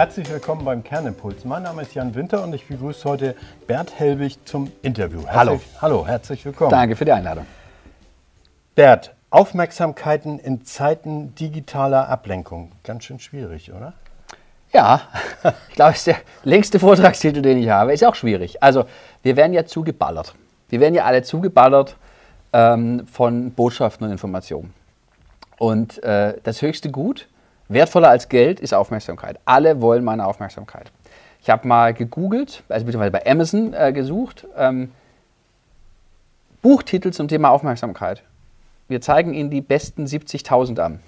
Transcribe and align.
Herzlich 0.00 0.30
willkommen 0.30 0.64
beim 0.64 0.82
Kernimpuls. 0.82 1.44
Mein 1.44 1.62
Name 1.62 1.82
ist 1.82 1.92
Jan 1.92 2.14
Winter 2.14 2.42
und 2.42 2.54
ich 2.54 2.66
begrüße 2.66 3.06
heute 3.06 3.34
Bert 3.66 3.98
Helwig 3.98 4.38
zum 4.48 4.72
Interview. 4.80 5.18
Herzlich, 5.26 5.36
Hallo. 5.36 5.60
Hallo, 5.82 6.06
herzlich 6.06 6.42
willkommen. 6.42 6.70
Danke 6.70 6.96
für 6.96 7.04
die 7.04 7.12
Einladung. 7.12 7.44
Bert, 8.74 9.14
Aufmerksamkeiten 9.28 10.38
in 10.38 10.64
Zeiten 10.64 11.34
digitaler 11.34 12.08
Ablenkung. 12.08 12.72
Ganz 12.82 13.04
schön 13.04 13.18
schwierig, 13.18 13.74
oder? 13.74 13.92
Ja, 14.72 15.02
ich 15.68 15.74
glaube, 15.74 15.90
es 15.90 15.98
ist 15.98 16.06
der 16.06 16.16
längste 16.44 16.78
Vortragstitel, 16.78 17.42
den 17.42 17.58
ich 17.58 17.68
habe. 17.68 17.92
Ist 17.92 18.02
auch 18.02 18.14
schwierig. 18.14 18.62
Also, 18.62 18.86
wir 19.22 19.36
werden 19.36 19.52
ja 19.52 19.66
zugeballert. 19.66 20.34
Wir 20.70 20.80
werden 20.80 20.94
ja 20.94 21.04
alle 21.04 21.22
zugeballert 21.24 21.96
ähm, 22.54 23.06
von 23.06 23.50
Botschaften 23.50 24.06
und 24.06 24.12
Informationen. 24.12 24.72
Und 25.58 26.02
äh, 26.02 26.38
das 26.42 26.62
höchste 26.62 26.90
Gut, 26.90 27.28
wertvoller 27.70 28.10
als 28.10 28.28
Geld, 28.28 28.60
ist 28.60 28.74
Aufmerksamkeit. 28.74 29.38
Alle 29.44 29.80
wollen 29.80 30.04
meine 30.04 30.26
Aufmerksamkeit. 30.26 30.90
Ich 31.42 31.48
habe 31.48 31.66
mal 31.66 31.94
gegoogelt, 31.94 32.62
also 32.68 32.84
beziehungsweise 32.84 33.12
bei 33.12 33.24
Amazon 33.26 33.72
äh, 33.72 33.92
gesucht, 33.92 34.46
ähm, 34.56 34.92
Buchtitel 36.60 37.12
zum 37.12 37.28
Thema 37.28 37.50
Aufmerksamkeit. 37.50 38.22
Wir 38.88 39.00
zeigen 39.00 39.32
Ihnen 39.32 39.50
die 39.50 39.62
besten 39.62 40.04
70.000 40.04 40.78
an. 40.80 41.00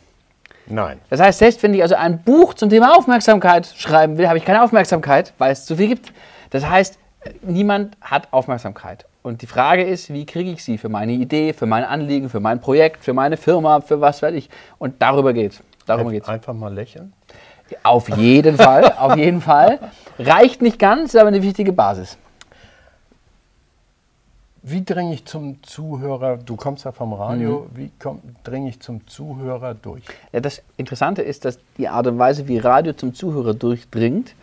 Nein. 0.66 1.00
Das 1.10 1.20
heißt, 1.20 1.40
selbst 1.40 1.62
wenn 1.62 1.74
ich 1.74 1.82
also 1.82 1.96
ein 1.96 2.22
Buch 2.22 2.54
zum 2.54 2.70
Thema 2.70 2.96
Aufmerksamkeit 2.96 3.66
schreiben 3.76 4.16
will, 4.16 4.28
habe 4.28 4.38
ich 4.38 4.44
keine 4.44 4.62
Aufmerksamkeit, 4.62 5.34
weil 5.38 5.52
es 5.52 5.66
zu 5.66 5.76
viel 5.76 5.88
gibt. 5.88 6.12
Das 6.50 6.66
heißt, 6.66 6.98
niemand 7.42 7.96
hat 8.00 8.28
Aufmerksamkeit. 8.32 9.04
Und 9.22 9.42
die 9.42 9.46
Frage 9.46 9.82
ist, 9.82 10.12
wie 10.12 10.24
kriege 10.24 10.50
ich 10.50 10.64
sie 10.64 10.78
für 10.78 10.88
meine 10.88 11.12
Idee, 11.12 11.52
für 11.52 11.66
mein 11.66 11.84
Anliegen, 11.84 12.28
für 12.28 12.40
mein 12.40 12.60
Projekt, 12.60 13.04
für 13.04 13.12
meine 13.12 13.36
Firma, 13.36 13.80
für 13.80 14.00
was 14.00 14.22
weiß 14.22 14.34
ich. 14.34 14.48
Und 14.78 15.02
darüber 15.02 15.32
geht 15.32 15.60
Darüber 15.86 16.08
Ein- 16.10 16.12
geht's. 16.14 16.28
Einfach 16.28 16.54
mal 16.54 16.72
lächeln. 16.72 17.12
Auf 17.82 18.08
jeden 18.10 18.56
Fall, 18.56 18.92
auf 18.98 19.16
jeden 19.16 19.40
Fall. 19.40 19.78
Reicht 20.18 20.60
nicht 20.60 20.78
ganz, 20.78 21.14
ist 21.14 21.16
aber 21.20 21.28
eine 21.28 21.42
wichtige 21.42 21.72
Basis. 21.72 22.18
Wie 24.64 24.84
dringe 24.84 25.14
ich 25.14 25.24
zum 25.24 25.60
Zuhörer, 25.64 26.36
du 26.36 26.54
kommst 26.54 26.84
ja 26.84 26.92
vom 26.92 27.12
Radio, 27.14 27.66
Mhm. 27.72 27.76
wie 27.76 27.90
dringe 28.44 28.68
ich 28.68 28.78
zum 28.78 29.04
Zuhörer 29.08 29.74
durch? 29.74 30.04
Ja, 30.32 30.38
das 30.40 30.62
Interessante 30.76 31.22
ist, 31.22 31.44
dass 31.44 31.58
die 31.78 31.88
Art 31.88 32.06
und 32.06 32.18
Weise, 32.18 32.46
wie 32.46 32.58
Radio 32.58 32.92
zum 32.92 33.12
Zuhörer 33.12 33.54
durchdringt, 33.54 34.34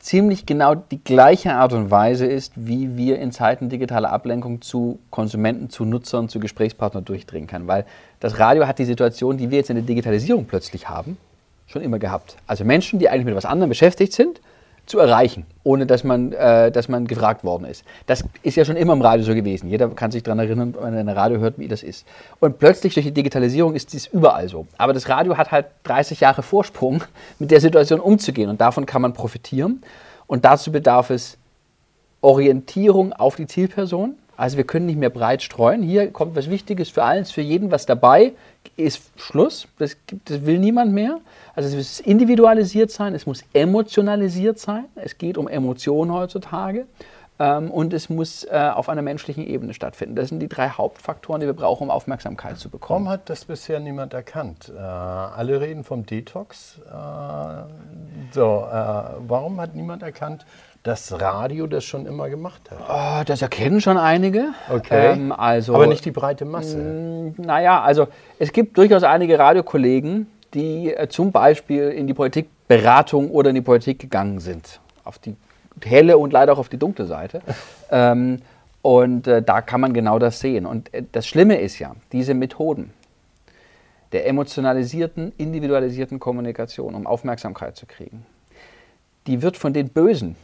ziemlich 0.00 0.44
genau 0.44 0.74
die 0.74 0.98
gleiche 1.04 1.52
Art 1.54 1.72
und 1.72 1.90
Weise 1.90 2.26
ist, 2.26 2.52
wie 2.56 2.96
wir 2.96 3.20
in 3.20 3.30
Zeiten 3.30 3.68
digitaler 3.68 4.10
Ablenkung 4.10 4.60
zu 4.60 4.98
Konsumenten, 5.10 5.70
zu 5.70 5.84
Nutzern, 5.84 6.28
zu 6.28 6.40
Gesprächspartnern 6.40 7.04
durchdringen 7.04 7.46
kann. 7.46 7.68
Weil 7.68 7.84
das 8.20 8.38
Radio 8.38 8.66
hat 8.66 8.78
die 8.78 8.84
Situation, 8.84 9.36
die 9.36 9.50
wir 9.50 9.58
jetzt 9.58 9.70
in 9.70 9.76
der 9.76 9.84
Digitalisierung 9.84 10.44
plötzlich 10.44 10.88
haben, 10.88 11.16
schon 11.66 11.82
immer 11.82 11.98
gehabt. 11.98 12.36
Also 12.46 12.64
Menschen, 12.64 12.98
die 12.98 13.08
eigentlich 13.08 13.24
mit 13.24 13.32
etwas 13.32 13.46
anderem 13.46 13.70
beschäftigt 13.70 14.12
sind, 14.12 14.40
zu 14.86 14.98
erreichen, 14.98 15.46
ohne 15.62 15.86
dass 15.86 16.04
man, 16.04 16.32
äh, 16.32 16.72
dass 16.72 16.88
man 16.88 17.06
gefragt 17.06 17.44
worden 17.44 17.64
ist. 17.64 17.84
Das 18.06 18.24
ist 18.42 18.56
ja 18.56 18.64
schon 18.64 18.76
immer 18.76 18.92
im 18.92 19.02
Radio 19.02 19.24
so 19.24 19.34
gewesen. 19.34 19.68
Jeder 19.70 19.88
kann 19.88 20.10
sich 20.10 20.22
daran 20.22 20.40
erinnern, 20.40 20.74
wenn 20.78 20.94
er 20.94 21.00
ein 21.00 21.08
Radio 21.08 21.38
hört, 21.38 21.58
wie 21.58 21.68
das 21.68 21.82
ist. 21.82 22.06
Und 22.40 22.58
plötzlich 22.58 22.94
durch 22.94 23.06
die 23.06 23.12
Digitalisierung 23.12 23.74
ist 23.74 23.92
dies 23.92 24.08
überall 24.08 24.48
so. 24.48 24.66
Aber 24.78 24.92
das 24.92 25.08
Radio 25.08 25.36
hat 25.36 25.52
halt 25.52 25.66
30 25.84 26.20
Jahre 26.20 26.42
Vorsprung, 26.42 27.04
mit 27.38 27.50
der 27.50 27.60
Situation 27.60 28.00
umzugehen. 28.00 28.50
Und 28.50 28.60
davon 28.60 28.84
kann 28.84 29.02
man 29.02 29.12
profitieren. 29.12 29.82
Und 30.26 30.44
dazu 30.44 30.72
bedarf 30.72 31.10
es 31.10 31.38
Orientierung 32.20 33.12
auf 33.12 33.36
die 33.36 33.46
Zielperson. 33.46 34.16
Also 34.40 34.56
wir 34.56 34.64
können 34.64 34.86
nicht 34.86 34.98
mehr 34.98 35.10
breit 35.10 35.42
streuen. 35.42 35.82
Hier 35.82 36.10
kommt 36.10 36.34
was 36.34 36.48
Wichtiges 36.48 36.88
für 36.88 37.04
alles, 37.04 37.30
für 37.30 37.42
jeden 37.42 37.70
was 37.70 37.84
dabei. 37.84 38.32
Ist 38.74 39.02
Schluss. 39.16 39.68
Das, 39.78 39.98
gibt, 40.06 40.30
das 40.30 40.46
will 40.46 40.58
niemand 40.58 40.94
mehr. 40.94 41.20
Also 41.54 41.68
es 41.68 41.74
muss 41.74 42.00
individualisiert 42.00 42.90
sein, 42.90 43.14
es 43.14 43.26
muss 43.26 43.44
emotionalisiert 43.52 44.58
sein. 44.58 44.86
Es 44.94 45.18
geht 45.18 45.36
um 45.36 45.46
Emotionen 45.46 46.10
heutzutage. 46.14 46.86
Ähm, 47.38 47.70
und 47.70 47.92
es 47.92 48.08
muss 48.08 48.44
äh, 48.44 48.70
auf 48.74 48.88
einer 48.88 49.02
menschlichen 49.02 49.46
Ebene 49.46 49.74
stattfinden. 49.74 50.14
Das 50.14 50.28
sind 50.28 50.40
die 50.40 50.48
drei 50.48 50.68
Hauptfaktoren, 50.68 51.40
die 51.40 51.46
wir 51.46 51.54
brauchen, 51.54 51.84
um 51.84 51.90
Aufmerksamkeit 51.90 52.58
zu 52.58 52.70
bekommen. 52.70 53.06
Warum 53.06 53.12
hat 53.12 53.28
das 53.28 53.46
bisher 53.46 53.78
niemand 53.80 54.14
erkannt? 54.14 54.70
Äh, 54.74 54.78
alle 54.78 55.60
reden 55.60 55.84
vom 55.84 56.04
Detox. 56.06 56.78
Äh, 56.86 56.92
so, 58.32 58.66
äh, 58.70 59.02
warum 59.26 59.60
hat 59.60 59.74
niemand 59.74 60.02
erkannt, 60.02 60.44
dass 60.82 61.20
Radio 61.20 61.66
das 61.66 61.84
schon 61.84 62.06
immer 62.06 62.30
gemacht 62.30 62.70
hat? 62.70 62.78
Oh, 62.88 63.24
das 63.24 63.42
erkennen 63.42 63.80
schon 63.80 63.98
einige. 63.98 64.48
Okay. 64.72 65.12
Ähm, 65.12 65.32
also, 65.32 65.74
Aber 65.74 65.86
nicht 65.86 66.04
die 66.04 66.10
breite 66.10 66.44
Masse. 66.44 67.32
Naja, 67.36 67.82
also 67.82 68.08
es 68.38 68.52
gibt 68.52 68.78
durchaus 68.78 69.02
einige 69.02 69.38
Radiokollegen, 69.38 70.26
die 70.54 70.94
äh, 70.94 71.08
zum 71.08 71.32
Beispiel 71.32 71.90
in 71.90 72.06
die 72.06 72.14
Politikberatung 72.14 73.30
oder 73.30 73.50
in 73.50 73.56
die 73.56 73.60
Politik 73.62 73.98
gegangen 73.98 74.40
sind. 74.40 74.80
Auf 75.04 75.18
die 75.18 75.36
helle 75.84 76.18
und 76.18 76.32
leider 76.32 76.54
auch 76.54 76.58
auf 76.58 76.68
die 76.68 76.78
dunkle 76.78 77.06
Seite. 77.06 77.42
ähm, 77.90 78.40
und 78.82 79.26
äh, 79.26 79.42
da 79.42 79.60
kann 79.60 79.80
man 79.82 79.92
genau 79.92 80.18
das 80.18 80.40
sehen. 80.40 80.64
Und 80.64 80.92
äh, 80.94 81.02
das 81.12 81.26
Schlimme 81.26 81.60
ist 81.60 81.78
ja, 81.78 81.94
diese 82.12 82.32
Methoden 82.34 82.92
der 84.12 84.26
emotionalisierten, 84.26 85.32
individualisierten 85.36 86.18
Kommunikation, 86.18 86.94
um 86.94 87.06
Aufmerksamkeit 87.06 87.76
zu 87.76 87.86
kriegen, 87.86 88.26
die 89.26 89.42
wird 89.42 89.56
von 89.56 89.72
den 89.72 89.90
Bösen 89.90 90.36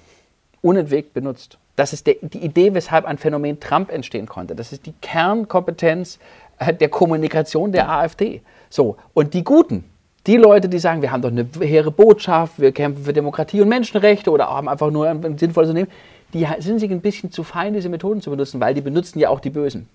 unentwegt 0.67 1.15
benutzt. 1.15 1.59
Das 1.77 1.93
ist 1.93 2.07
der, 2.07 2.17
die 2.21 2.39
Idee, 2.39 2.75
weshalb 2.75 3.05
ein 3.05 3.19
Phänomen 3.19 3.61
Trump 3.61 3.93
entstehen 3.93 4.27
konnte. 4.27 4.55
Das 4.55 4.73
ist 4.73 4.87
die 4.87 4.95
Kernkompetenz 5.01 6.19
äh, 6.59 6.75
der 6.75 6.89
Kommunikation 6.89 7.71
der 7.71 7.89
AfD. 7.89 8.41
So, 8.69 8.97
und 9.15 9.33
die 9.35 9.45
Guten, 9.45 9.85
die 10.27 10.37
Leute, 10.37 10.69
die 10.69 10.79
sagen, 10.79 11.03
wir 11.03 11.13
haben 11.13 11.23
doch 11.23 11.31
eine 11.31 11.47
hehre 11.61 11.93
Botschaft, 11.93 12.59
wir 12.59 12.73
kämpfen 12.73 13.05
für 13.05 13.13
Demokratie 13.13 13.61
und 13.61 13.69
Menschenrechte 13.69 14.31
oder 14.31 14.49
haben 14.49 14.69
einfach 14.69 14.91
nur 14.91 15.09
ein, 15.09 15.39
sinnvolles 15.39 15.71
Unternehmen, 15.71 15.93
die 16.35 16.47
sind 16.59 16.81
sich 16.81 16.91
ein 16.91 17.01
bisschen 17.01 17.31
zu 17.31 17.45
fein, 17.45 17.75
diese 17.75 17.89
Methoden 17.89 18.21
zu 18.21 18.31
benutzen, 18.31 18.61
weil 18.61 18.75
die 18.75 18.81
benutzen 18.81 19.21
ja 19.21 19.29
auch 19.29 19.39
die 19.39 19.51
Bösen. 19.51 19.89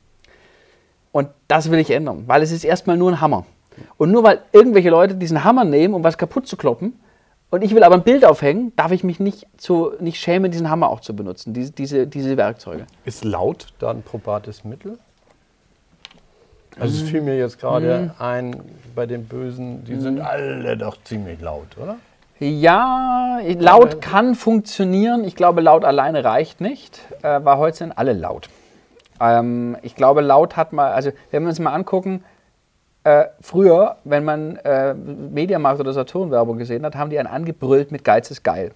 Und 1.12 1.28
das 1.50 1.70
will 1.70 1.80
ich 1.80 1.92
ändern, 1.92 2.24
weil 2.28 2.42
es 2.42 2.52
ist 2.54 2.64
erstmal 2.64 2.96
nur 2.96 3.12
ein 3.12 3.20
Hammer. 3.20 3.46
Und 3.98 4.12
nur 4.12 4.24
weil 4.24 4.40
irgendwelche 4.54 4.90
Leute 4.90 5.16
diesen 5.16 5.44
Hammer 5.44 5.66
nehmen, 5.66 5.94
um 5.94 6.04
was 6.04 6.18
kaputt 6.18 6.48
zu 6.48 6.56
kloppen, 6.56 6.94
und 7.52 7.64
ich 7.64 7.76
will 7.76 7.84
aber 7.84 7.96
ein 7.96 8.04
Bild 8.04 8.26
aufhängen, 8.26 8.74
darf 8.76 8.92
ich 8.92 9.04
mich 9.04 9.20
nicht, 9.20 9.46
zu, 9.58 9.92
nicht 10.00 10.20
schämen, 10.20 10.52
diesen 10.52 10.70
Hammer 10.70 10.90
auch 10.90 11.02
zu 11.02 11.16
benutzen, 11.16 11.54
diese, 11.54 11.72
diese, 11.72 12.08
diese 12.08 12.38
Werkzeuge. 12.38 12.88
Ist 13.06 13.24
laut 13.24 13.68
da 13.80 13.92
ein 13.92 14.02
probates 14.02 14.64
Mittel? 14.64 14.98
Also 16.80 17.04
es 17.04 17.10
fiel 17.10 17.22
mir 17.22 17.38
jetzt 17.38 17.60
gerade 17.60 18.16
ein, 18.18 18.56
bei 18.96 19.06
den 19.06 19.26
Bösen, 19.26 19.84
die 19.84 19.98
sind 19.98 20.22
alle 20.22 20.78
doch 20.78 20.98
ziemlich 21.04 21.42
laut, 21.42 21.78
oder? 21.78 21.98
Ja, 22.40 23.40
laut 23.60 24.02
kann 24.02 24.34
funktionieren. 24.34 25.26
Ich 25.26 25.36
glaube, 25.36 25.62
laut 25.62 25.86
alleine 25.86 26.24
reicht 26.24 26.60
nicht, 26.60 27.00
äh, 27.22 27.40
weil 27.44 27.58
heute 27.58 27.78
sind 27.78 27.92
alle 27.92 28.14
laut. 28.14 28.50
Ähm, 29.20 29.78
ich 29.84 29.96
glaube, 29.96 30.22
laut 30.22 30.58
hat 30.58 30.74
mal, 30.74 30.92
also 30.92 31.12
wenn 31.30 31.44
wir 31.44 31.50
uns 31.50 31.60
mal 31.60 31.74
angucken, 31.74 32.24
äh, 33.04 33.26
früher, 33.42 33.98
wenn 34.04 34.24
man 34.24 34.58
äh, 34.58 34.94
Mediamarkt 34.94 35.80
oder 35.80 35.94
Saturn-Werbung 35.94 36.58
gesehen 36.58 36.86
hat, 36.86 36.96
haben 36.96 37.10
die 37.10 37.18
einen 37.18 37.28
angebrüllt 37.28 37.92
mit 37.92 38.04
Geiz 38.04 38.30
ist 38.32 38.44
geil. 38.44 38.72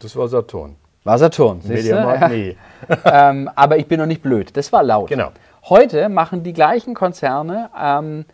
Das 0.00 0.14
war 0.16 0.28
Saturn. 0.28 0.76
War 1.04 1.18
Saturn? 1.18 1.60
Mediamarkt, 1.64 2.28
nee. 2.30 2.56
ähm, 3.04 3.50
aber 3.54 3.78
ich 3.78 3.86
bin 3.86 4.00
noch 4.00 4.06
nicht 4.06 4.22
blöd. 4.22 4.56
Das 4.56 4.72
war 4.72 4.82
laut. 4.82 5.08
Genau. 5.08 5.30
Heute 5.68 6.08
machen 6.08 6.42
die 6.42 6.52
gleichen 6.52 6.94
Konzerne 6.94 7.70
ähm, 7.80 8.24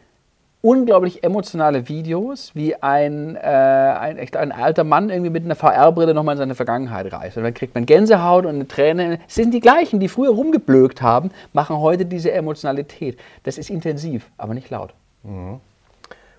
unglaublich 0.62 1.24
emotionale 1.24 1.88
Videos, 1.88 2.54
wie 2.54 2.74
ein, 2.76 3.36
äh, 3.36 3.40
ein, 3.40 4.16
echt 4.16 4.36
ein 4.36 4.52
alter 4.52 4.84
Mann 4.84 5.10
irgendwie 5.10 5.30
mit 5.30 5.44
einer 5.44 5.56
VR-Brille 5.56 6.14
nochmal 6.14 6.34
in 6.34 6.38
seine 6.38 6.54
Vergangenheit 6.54 7.12
reist. 7.12 7.36
Und 7.36 7.42
dann 7.42 7.52
kriegt 7.52 7.74
man 7.74 7.84
Gänsehaut 7.84 8.46
und 8.46 8.54
eine 8.54 8.68
Träne. 8.68 9.18
Es 9.26 9.34
sind 9.34 9.52
die 9.52 9.60
gleichen, 9.60 9.98
die 9.98 10.08
früher 10.08 10.30
rumgeblökt 10.30 11.02
haben, 11.02 11.30
machen 11.52 11.76
heute 11.78 12.06
diese 12.06 12.32
Emotionalität. 12.32 13.18
Das 13.42 13.58
ist 13.58 13.70
intensiv, 13.70 14.30
aber 14.38 14.54
nicht 14.54 14.70
laut. 14.70 14.94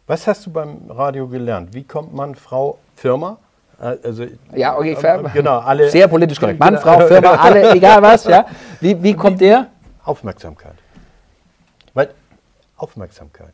Was 0.08 0.28
hast 0.28 0.46
du 0.46 0.52
beim 0.52 0.78
Radio 0.90 1.28
gelernt? 1.28 1.74
Wie 1.74 1.84
kommt 1.84 2.14
man 2.14 2.36
Frau 2.36 2.78
Firma? 2.96 3.38
Äh, 3.80 3.96
Also, 4.04 4.26
Ja, 4.54 4.78
okay, 4.78 4.94
äh, 4.94 4.96
fair. 4.96 5.24
genau, 5.34 5.60
alle, 5.60 5.90
Sehr 5.90 6.08
politisch 6.08 6.40
korrekt. 6.40 6.60
Mann. 6.60 6.78
Frau, 6.78 7.00
Firma, 7.08 7.32
alle, 7.40 7.72
egal 7.74 8.02
was. 8.02 8.26
Ja. 8.26 8.46
Wie, 8.82 9.02
wie 9.02 9.14
kommt 9.14 9.40
der? 9.42 9.68
Aufmerksamkeit. 10.04 10.76
Weil 11.94 12.10
Aufmerksamkeit. 12.78 13.54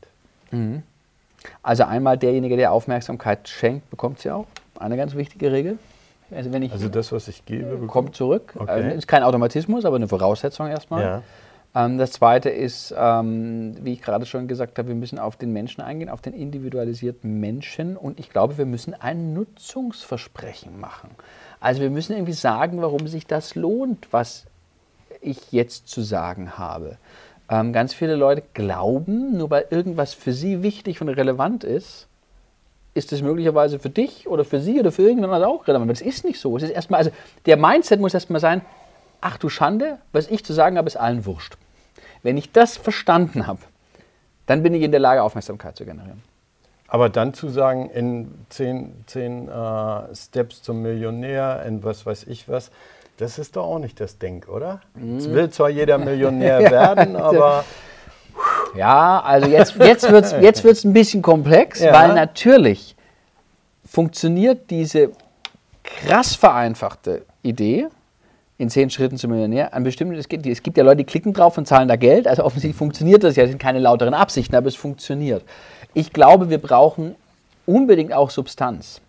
Also 1.62 1.84
einmal 1.84 2.18
derjenige, 2.18 2.58
der 2.58 2.72
Aufmerksamkeit 2.72 3.48
schenkt, 3.48 3.88
bekommt 3.92 4.20
sie 4.20 4.32
auch. 4.32 4.46
Eine 4.80 4.98
ganz 4.98 5.14
wichtige 5.16 5.52
Regel. 5.52 5.78
Also 6.36 6.52
wenn 6.52 6.64
ich 6.64 6.72
Also 6.72 6.90
das, 6.90 7.12
was 7.12 7.28
ich 7.28 7.46
gebe, 7.46 7.66
bekomme. 7.66 7.88
kommt 7.88 8.16
zurück. 8.16 8.54
Okay. 8.58 8.70
Also 8.72 8.90
ist 8.96 9.08
kein 9.08 9.24
Automatismus, 9.24 9.86
aber 9.86 9.96
eine 9.98 10.08
Voraussetzung 10.08 10.68
erstmal. 10.68 11.02
Ja. 11.04 11.22
Ähm, 11.76 11.98
das 11.98 12.12
zweite 12.12 12.50
ist, 12.50 12.94
ähm, 12.98 13.76
wie 13.84 13.94
ich 13.94 14.02
gerade 14.02 14.26
schon 14.26 14.48
gesagt 14.48 14.78
habe, 14.80 14.90
wir 14.90 14.96
müssen 14.96 15.20
auf 15.20 15.38
den 15.38 15.54
Menschen 15.54 15.82
eingehen, 15.82 16.10
auf 16.10 16.22
den 16.22 16.34
individualisierten 16.34 17.40
Menschen. 17.40 17.98
Und 17.98 18.20
ich 18.20 18.30
glaube, 18.30 18.58
wir 18.58 18.66
müssen 18.66 18.94
ein 18.94 19.34
Nutzungsversprechen 19.34 20.80
machen. 20.80 21.12
Also 21.60 21.82
wir 21.82 21.90
müssen 21.90 22.14
irgendwie 22.14 22.34
sagen, 22.34 22.82
warum 22.82 23.08
sich 23.08 23.28
das 23.28 23.56
lohnt, 23.56 24.08
was 24.12 24.46
ich 25.22 25.52
jetzt 25.52 25.88
zu 25.90 26.02
sagen 26.02 26.58
habe. 26.58 26.98
Ähm, 27.50 27.74
ganz 27.74 27.94
viele 27.94 28.16
Leute 28.16 28.44
glauben, 28.54 29.38
nur 29.38 29.50
weil 29.50 29.66
irgendwas 29.70 30.14
für 30.14 30.34
sie 30.34 30.64
wichtig 30.64 31.02
und 31.02 31.10
relevant 31.10 31.64
ist, 31.64 32.08
ist 32.94 33.12
es 33.12 33.22
möglicherweise 33.22 33.80
für 33.80 33.90
dich 33.90 34.28
oder 34.28 34.46
für 34.46 34.60
sie 34.60 34.80
oder 34.80 34.92
für 34.92 35.04
irgendjemand 35.04 35.44
auch 35.44 35.68
relevant. 35.68 35.90
Aber 35.90 35.94
das 35.94 36.02
ist 36.02 36.26
nicht 36.26 36.40
so. 36.40 36.56
Es 36.58 36.64
ist 36.64 36.72
erstmal, 36.72 37.00
also 37.00 37.12
der 37.46 37.58
Mindset 37.58 38.00
muss 38.00 38.14
erstmal 38.14 38.42
sein, 38.42 38.62
ach 39.22 39.38
du 39.38 39.50
Schande, 39.50 40.00
was 40.12 40.28
ich 40.28 40.44
zu 40.44 40.54
sagen 40.54 40.78
habe, 40.78 40.88
ist 40.88 40.98
allen 40.98 41.26
wurscht. 41.26 41.58
Wenn 42.24 42.38
ich 42.38 42.52
das 42.52 42.78
verstanden 42.78 43.48
habe, 43.48 43.60
dann 44.46 44.64
bin 44.64 44.74
ich 44.74 44.82
in 44.82 44.92
der 44.92 45.00
Lage, 45.00 45.24
Aufmerksamkeit 45.24 45.78
zu 45.78 45.86
generieren. 45.86 46.24
Aber 46.88 47.10
dann 47.10 47.34
zu 47.34 47.50
sagen, 47.50 47.90
in 47.92 48.32
zehn, 48.50 49.04
zehn 49.06 49.48
äh, 49.48 50.16
Steps 50.16 50.64
zum 50.64 50.82
Millionär, 50.82 51.64
in 51.68 51.84
was 51.84 52.06
weiß 52.06 52.24
ich 52.24 52.50
was, 52.50 52.72
das 53.18 53.38
ist 53.38 53.58
doch 53.58 53.66
auch 53.66 53.80
nicht 53.80 54.00
das 54.00 54.18
Denk, 54.18 54.48
oder? 54.48 54.80
Es 55.18 55.30
will 55.30 55.50
zwar 55.50 55.70
jeder 55.70 55.98
Millionär 55.98 56.60
werden, 56.72 57.16
aber. 57.16 57.66
Ja, 58.76 59.20
also 59.20 59.50
jetzt, 59.50 59.76
jetzt 59.76 60.10
wird 60.10 60.26
es 60.26 60.32
jetzt 60.32 60.64
wird's 60.64 60.84
ein 60.86 60.94
bisschen 60.94 61.22
komplex, 61.22 61.82
ja. 61.82 61.92
weil 61.92 62.14
natürlich 62.14 62.96
funktioniert 63.86 64.70
diese 64.70 65.12
krass 65.84 66.36
vereinfachte 66.36 67.24
Idee, 67.42 67.88
in 68.60 68.70
zehn 68.70 68.90
Schritten 68.90 69.18
zum 69.18 69.32
Millionär, 69.32 69.74
an 69.74 69.84
bestimmten, 69.84 70.16
es 70.16 70.28
gibt, 70.28 70.46
ja 70.78 70.84
Leute, 70.84 70.98
die 70.98 71.04
klicken 71.06 71.34
drauf 71.34 71.58
und 71.58 71.66
zahlen 71.66 71.88
da 71.88 71.96
Geld, 71.96 72.28
also 72.28 72.44
offensichtlich 72.44 72.78
funktioniert 72.78 73.24
das 73.24 73.38
ja, 73.38 73.44
es 73.44 73.50
sind 73.50 73.58
keine 73.58 73.80
lauteren 73.80 74.14
Absichten, 74.14 74.54
aber 74.54 74.68
es 74.68 74.76
funktioniert. 74.76 75.44
Ich 75.94 76.12
glaube, 76.12 76.50
wir 76.50 76.58
brauchen 76.58 77.16
unbedingt 77.66 78.12
auch 78.12 78.30
Substanz. 78.30 79.00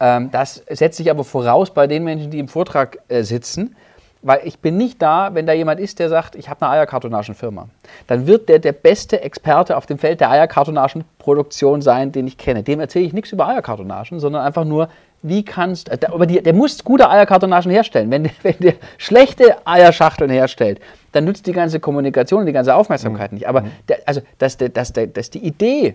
Ähm, 0.00 0.30
das 0.32 0.62
setzt 0.70 0.96
sich 0.96 1.10
aber 1.10 1.24
voraus 1.24 1.70
bei 1.70 1.86
den 1.86 2.04
Menschen, 2.04 2.30
die 2.30 2.38
im 2.38 2.48
Vortrag 2.48 2.98
äh, 3.08 3.22
sitzen, 3.22 3.76
weil 4.26 4.40
ich 4.42 4.58
bin 4.58 4.76
nicht 4.76 5.00
da, 5.00 5.34
wenn 5.34 5.46
da 5.46 5.52
jemand 5.52 5.78
ist, 5.78 6.00
der 6.00 6.08
sagt, 6.08 6.34
ich 6.34 6.48
habe 6.48 6.66
eine 6.66 6.72
Eierkartonagenfirma. 6.72 7.68
Dann 8.08 8.26
wird 8.26 8.48
der 8.48 8.58
der 8.58 8.72
beste 8.72 9.20
Experte 9.20 9.76
auf 9.76 9.86
dem 9.86 9.98
Feld 9.98 10.20
der 10.20 10.32
Eierkartonagenproduktion 10.32 11.80
sein, 11.80 12.10
den 12.10 12.26
ich 12.26 12.36
kenne. 12.36 12.64
Dem 12.64 12.80
erzähle 12.80 13.04
ich 13.04 13.12
nichts 13.12 13.30
über 13.30 13.46
Eierkartonagen, 13.46 14.18
sondern 14.18 14.42
einfach 14.42 14.64
nur, 14.64 14.88
wie 15.22 15.44
kannst 15.44 15.92
du, 15.92 16.12
aber 16.12 16.26
die, 16.26 16.42
der 16.42 16.54
muss 16.54 16.82
gute 16.82 17.08
Eierkartonagen 17.08 17.70
herstellen. 17.70 18.10
Wenn, 18.10 18.28
wenn 18.42 18.56
der 18.58 18.74
schlechte 18.98 19.64
Eierschachteln 19.64 20.30
herstellt, 20.30 20.80
dann 21.12 21.24
nützt 21.24 21.46
die 21.46 21.52
ganze 21.52 21.78
Kommunikation 21.78 22.40
und 22.40 22.46
die 22.46 22.52
ganze 22.52 22.74
Aufmerksamkeit 22.74 23.30
mhm. 23.30 23.38
nicht. 23.38 23.48
Aber 23.48 23.60
mhm. 23.60 23.70
der, 23.88 24.00
also, 24.06 24.22
dass, 24.38 24.56
der, 24.56 24.70
dass, 24.70 24.92
der, 24.92 25.06
dass 25.06 25.30
die 25.30 25.46
Idee 25.46 25.94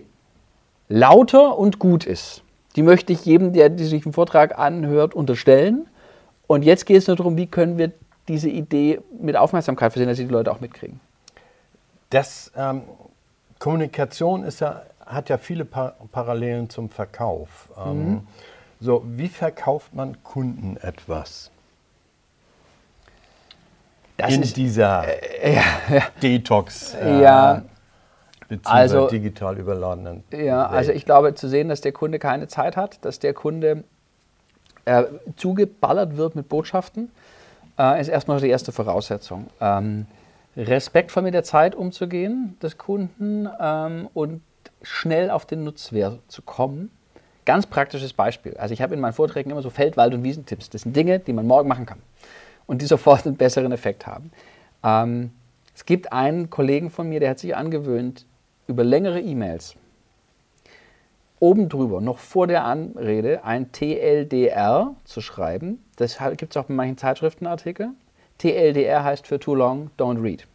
lauter 0.88 1.58
und 1.58 1.78
gut 1.78 2.06
ist, 2.06 2.42
die 2.76 2.82
möchte 2.82 3.12
ich 3.12 3.26
jedem, 3.26 3.52
der 3.52 3.76
sich 3.76 4.04
den 4.04 4.14
Vortrag 4.14 4.58
anhört, 4.58 5.12
unterstellen. 5.14 5.86
Und 6.46 6.64
jetzt 6.64 6.86
geht 6.86 6.96
es 6.96 7.06
nur 7.08 7.16
darum, 7.16 7.36
wie 7.36 7.46
können 7.46 7.76
wir 7.76 7.92
diese 8.28 8.48
Idee 8.48 9.00
mit 9.20 9.36
Aufmerksamkeit 9.36 9.92
versehen, 9.92 10.08
dass 10.08 10.16
sie 10.16 10.26
die 10.26 10.32
Leute 10.32 10.50
auch 10.50 10.60
mitkriegen. 10.60 11.00
Das, 12.10 12.52
ähm, 12.56 12.82
Kommunikation 13.58 14.42
ist 14.42 14.60
ja, 14.60 14.82
hat 15.06 15.28
ja 15.28 15.38
viele 15.38 15.64
pa 15.64 15.94
Parallelen 16.10 16.68
zum 16.68 16.90
Verkauf. 16.90 17.68
Ähm, 17.78 18.08
mhm. 18.08 18.26
So, 18.80 19.04
wie 19.06 19.28
verkauft 19.28 19.94
man 19.94 20.22
Kunden 20.24 20.76
etwas? 20.78 21.52
Das 24.16 24.34
in 24.34 24.42
ist, 24.42 24.56
dieser 24.56 25.04
äh, 25.06 25.54
ja, 25.54 25.62
ja. 25.88 26.02
Detox. 26.20 26.94
Äh, 26.94 27.22
ja. 27.22 27.62
Also, 28.64 29.06
digital 29.08 29.56
überladenen. 29.58 30.24
Ja, 30.32 30.38
Welt. 30.38 30.48
also 30.48 30.92
ich 30.92 31.04
glaube 31.04 31.34
zu 31.34 31.48
sehen, 31.48 31.68
dass 31.68 31.80
der 31.80 31.92
Kunde 31.92 32.18
keine 32.18 32.48
Zeit 32.48 32.76
hat, 32.76 33.02
dass 33.04 33.20
der 33.20 33.32
Kunde 33.32 33.84
äh, 34.84 35.04
zugeballert 35.36 36.16
wird 36.16 36.34
mit 36.34 36.48
Botschaften, 36.48 37.12
äh, 37.78 38.00
ist 38.00 38.08
erstmal 38.08 38.40
die 38.40 38.48
erste 38.48 38.72
Voraussetzung. 38.72 39.48
Ähm, 39.60 40.06
respektvoll 40.56 41.22
mit 41.22 41.34
der 41.34 41.44
Zeit 41.44 41.74
umzugehen 41.74 42.56
des 42.62 42.78
Kunden 42.78 43.48
ähm, 43.60 44.08
und 44.14 44.42
schnell 44.82 45.30
auf 45.30 45.46
den 45.46 45.64
Nutzwert 45.64 46.20
zu 46.28 46.42
kommen 46.42 46.90
Ganz 47.44 47.66
praktisches 47.66 48.12
Beispiel. 48.12 48.56
Also 48.56 48.72
ich 48.72 48.82
habe 48.82 48.94
in 48.94 49.00
meinen 49.00 49.14
Vorträgen 49.14 49.50
immer 49.50 49.62
so 49.62 49.70
Feld-, 49.70 49.96
Wald- 49.96 50.14
und 50.14 50.22
Wiesentipps. 50.22 50.70
Das 50.70 50.82
sind 50.82 50.94
Dinge, 50.94 51.18
die 51.18 51.32
man 51.32 51.46
morgen 51.46 51.68
machen 51.68 51.86
kann 51.86 51.98
und 52.66 52.82
die 52.82 52.86
sofort 52.86 53.26
einen 53.26 53.36
besseren 53.36 53.72
Effekt 53.72 54.06
haben. 54.06 54.30
Ähm, 54.84 55.32
es 55.74 55.84
gibt 55.84 56.12
einen 56.12 56.50
Kollegen 56.50 56.90
von 56.90 57.08
mir, 57.08 57.18
der 57.18 57.30
hat 57.30 57.40
sich 57.40 57.56
angewöhnt, 57.56 58.26
über 58.68 58.84
längere 58.84 59.20
E-Mails 59.20 59.74
oben 61.42 61.68
drüber, 61.68 62.00
noch 62.00 62.18
vor 62.18 62.46
der 62.46 62.64
Anrede, 62.64 63.44
ein 63.44 63.72
TLDR 63.72 64.94
zu 65.04 65.20
schreiben. 65.20 65.84
Das 65.96 66.18
gibt 66.36 66.54
es 66.54 66.56
auch 66.56 66.68
in 66.68 66.76
manchen 66.76 66.96
Zeitschriftenartikeln. 66.96 67.96
TLDR 68.38 69.02
heißt 69.02 69.26
für 69.26 69.40
Too 69.40 69.56
Long, 69.56 69.90
Don't 69.98 70.22
Read. 70.22 70.46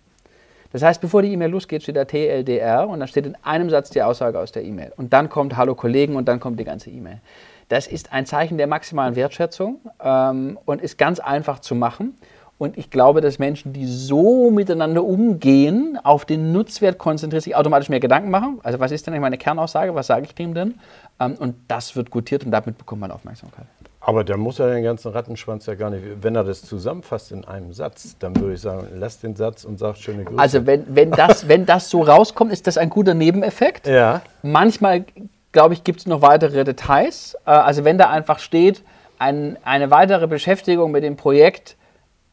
Das 0.71 0.83
heißt, 0.83 1.01
bevor 1.01 1.21
die 1.21 1.33
E-Mail 1.33 1.51
losgeht, 1.51 1.83
steht 1.83 1.97
da 1.97 2.05
TLDR 2.05 2.87
und 2.87 3.01
dann 3.01 3.07
steht 3.09 3.25
in 3.25 3.35
einem 3.43 3.69
Satz 3.69 3.89
die 3.89 4.01
Aussage 4.01 4.39
aus 4.39 4.53
der 4.53 4.63
E-Mail. 4.63 4.93
Und 4.95 5.11
dann 5.11 5.27
kommt 5.27 5.57
Hallo 5.57 5.75
Kollegen 5.75 6.15
und 6.15 6.27
dann 6.29 6.39
kommt 6.39 6.57
die 6.57 6.63
ganze 6.63 6.89
E-Mail. 6.89 7.19
Das 7.67 7.87
ist 7.87 8.13
ein 8.13 8.25
Zeichen 8.25 8.57
der 8.57 8.67
maximalen 8.67 9.17
Wertschätzung 9.17 9.81
ähm, 10.01 10.57
und 10.63 10.81
ist 10.81 10.97
ganz 10.97 11.19
einfach 11.19 11.59
zu 11.59 11.75
machen. 11.75 12.17
Und 12.59 12.77
ich 12.77 12.89
glaube, 12.89 13.21
dass 13.21 13.37
Menschen, 13.37 13.71
die 13.71 13.85
so 13.85 14.49
miteinander 14.49 15.03
umgehen, 15.03 15.99
auf 16.03 16.25
den 16.25 16.51
Nutzwert 16.51 16.97
konzentriert, 16.97 17.43
sich 17.43 17.55
automatisch 17.55 17.89
mehr 17.89 17.99
Gedanken 17.99 18.31
machen. 18.31 18.59
Also 18.63 18.79
was 18.79 18.91
ist 18.91 19.05
denn 19.05 19.19
meine 19.21 19.37
Kernaussage? 19.37 19.93
Was 19.93 20.07
sage 20.07 20.25
ich 20.25 20.33
dem 20.33 20.55
denn? 20.55 20.75
Ähm, 21.19 21.35
und 21.39 21.55
das 21.67 21.95
wird 21.95 22.09
gutiert 22.09 22.45
und 22.45 22.51
damit 22.51 22.77
bekommt 22.77 23.01
man 23.01 23.11
Aufmerksamkeit. 23.11 23.67
Aber 24.01 24.23
der 24.23 24.37
muss 24.37 24.57
ja 24.57 24.67
den 24.67 24.83
ganzen 24.83 25.11
Rattenschwanz 25.11 25.65
ja 25.65 25.75
gar 25.75 25.89
nicht, 25.89 26.03
wenn 26.21 26.33
er 26.33 26.43
das 26.43 26.61
zusammenfasst 26.61 27.31
in 27.31 27.45
einem 27.45 27.73
Satz, 27.73 28.15
dann 28.19 28.35
würde 28.37 28.53
ich 28.53 28.61
sagen, 28.61 28.87
lass 28.95 29.19
den 29.19 29.35
Satz 29.35 29.63
und 29.65 29.77
sag 29.77 29.97
schöne 29.97 30.23
Grüße. 30.23 30.39
Also 30.39 30.65
wenn, 30.65 30.85
wenn, 30.95 31.11
das, 31.11 31.47
wenn 31.47 31.65
das 31.65 31.89
so 31.89 32.01
rauskommt, 32.01 32.51
ist 32.51 32.65
das 32.67 32.77
ein 32.77 32.89
guter 32.89 33.13
Nebeneffekt. 33.13 33.85
Ja. 33.85 34.21
Manchmal, 34.43 35.05
glaube 35.51 35.73
ich, 35.73 35.83
gibt 35.83 35.99
es 35.99 36.05
noch 36.07 36.21
weitere 36.21 36.63
Details. 36.63 37.35
Äh, 37.45 37.51
also 37.51 37.83
wenn 37.83 37.97
da 37.97 38.09
einfach 38.09 38.39
steht, 38.39 38.81
ein, 39.19 39.57
eine 39.63 39.91
weitere 39.91 40.25
Beschäftigung 40.25 40.91
mit 40.91 41.03
dem 41.03 41.17
Projekt 41.17 41.75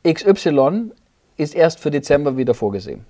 XY 0.07 0.93
ist 1.37 1.55
erst 1.55 1.81
für 1.81 1.91
Dezember 1.91 2.37
wieder 2.37 2.55
vorgesehen. 2.55 3.05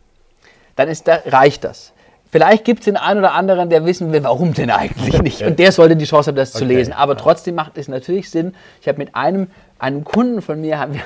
Dann 0.76 0.88
ist 0.88 1.06
da, 1.06 1.20
reicht 1.26 1.64
das. 1.64 1.93
Vielleicht 2.31 2.64
gibt 2.64 2.81
es 2.81 2.87
den 2.87 2.96
einen 2.96 3.20
oder 3.20 3.32
anderen, 3.32 3.70
der 3.70 3.85
wissen 3.87 4.12
will, 4.12 4.25
warum 4.25 4.55
denn 4.55 4.69
eigentlich 4.70 5.23
nicht. 5.23 5.43
Und 5.43 5.58
der 5.61 5.70
sollte 5.70 5.94
die 5.94 6.05
Chance 6.05 6.31
haben, 6.31 6.37
das 6.37 6.50
okay. 6.50 6.58
zu 6.58 6.64
lesen. 6.64 6.93
Aber 6.93 7.17
trotzdem 7.17 7.55
macht 7.55 7.79
es 7.79 7.87
natürlich 7.87 8.29
Sinn. 8.29 8.56
Ich 8.81 8.88
habe 8.88 8.99
mit 8.99 9.14
einem, 9.14 9.49
einem 9.79 10.02
Kunden 10.02 10.43
von 10.43 10.61
mir, 10.61 10.81
haben 10.81 10.94
wir, 10.94 11.02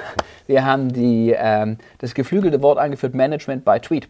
wir 0.46 0.64
haben 0.64 0.90
die, 0.90 1.34
ähm, 1.36 1.76
das 1.98 2.14
geflügelte 2.14 2.62
Wort 2.62 2.78
eingeführt, 2.78 3.14
Management 3.14 3.64
by 3.64 3.78
Tweet. 3.78 4.08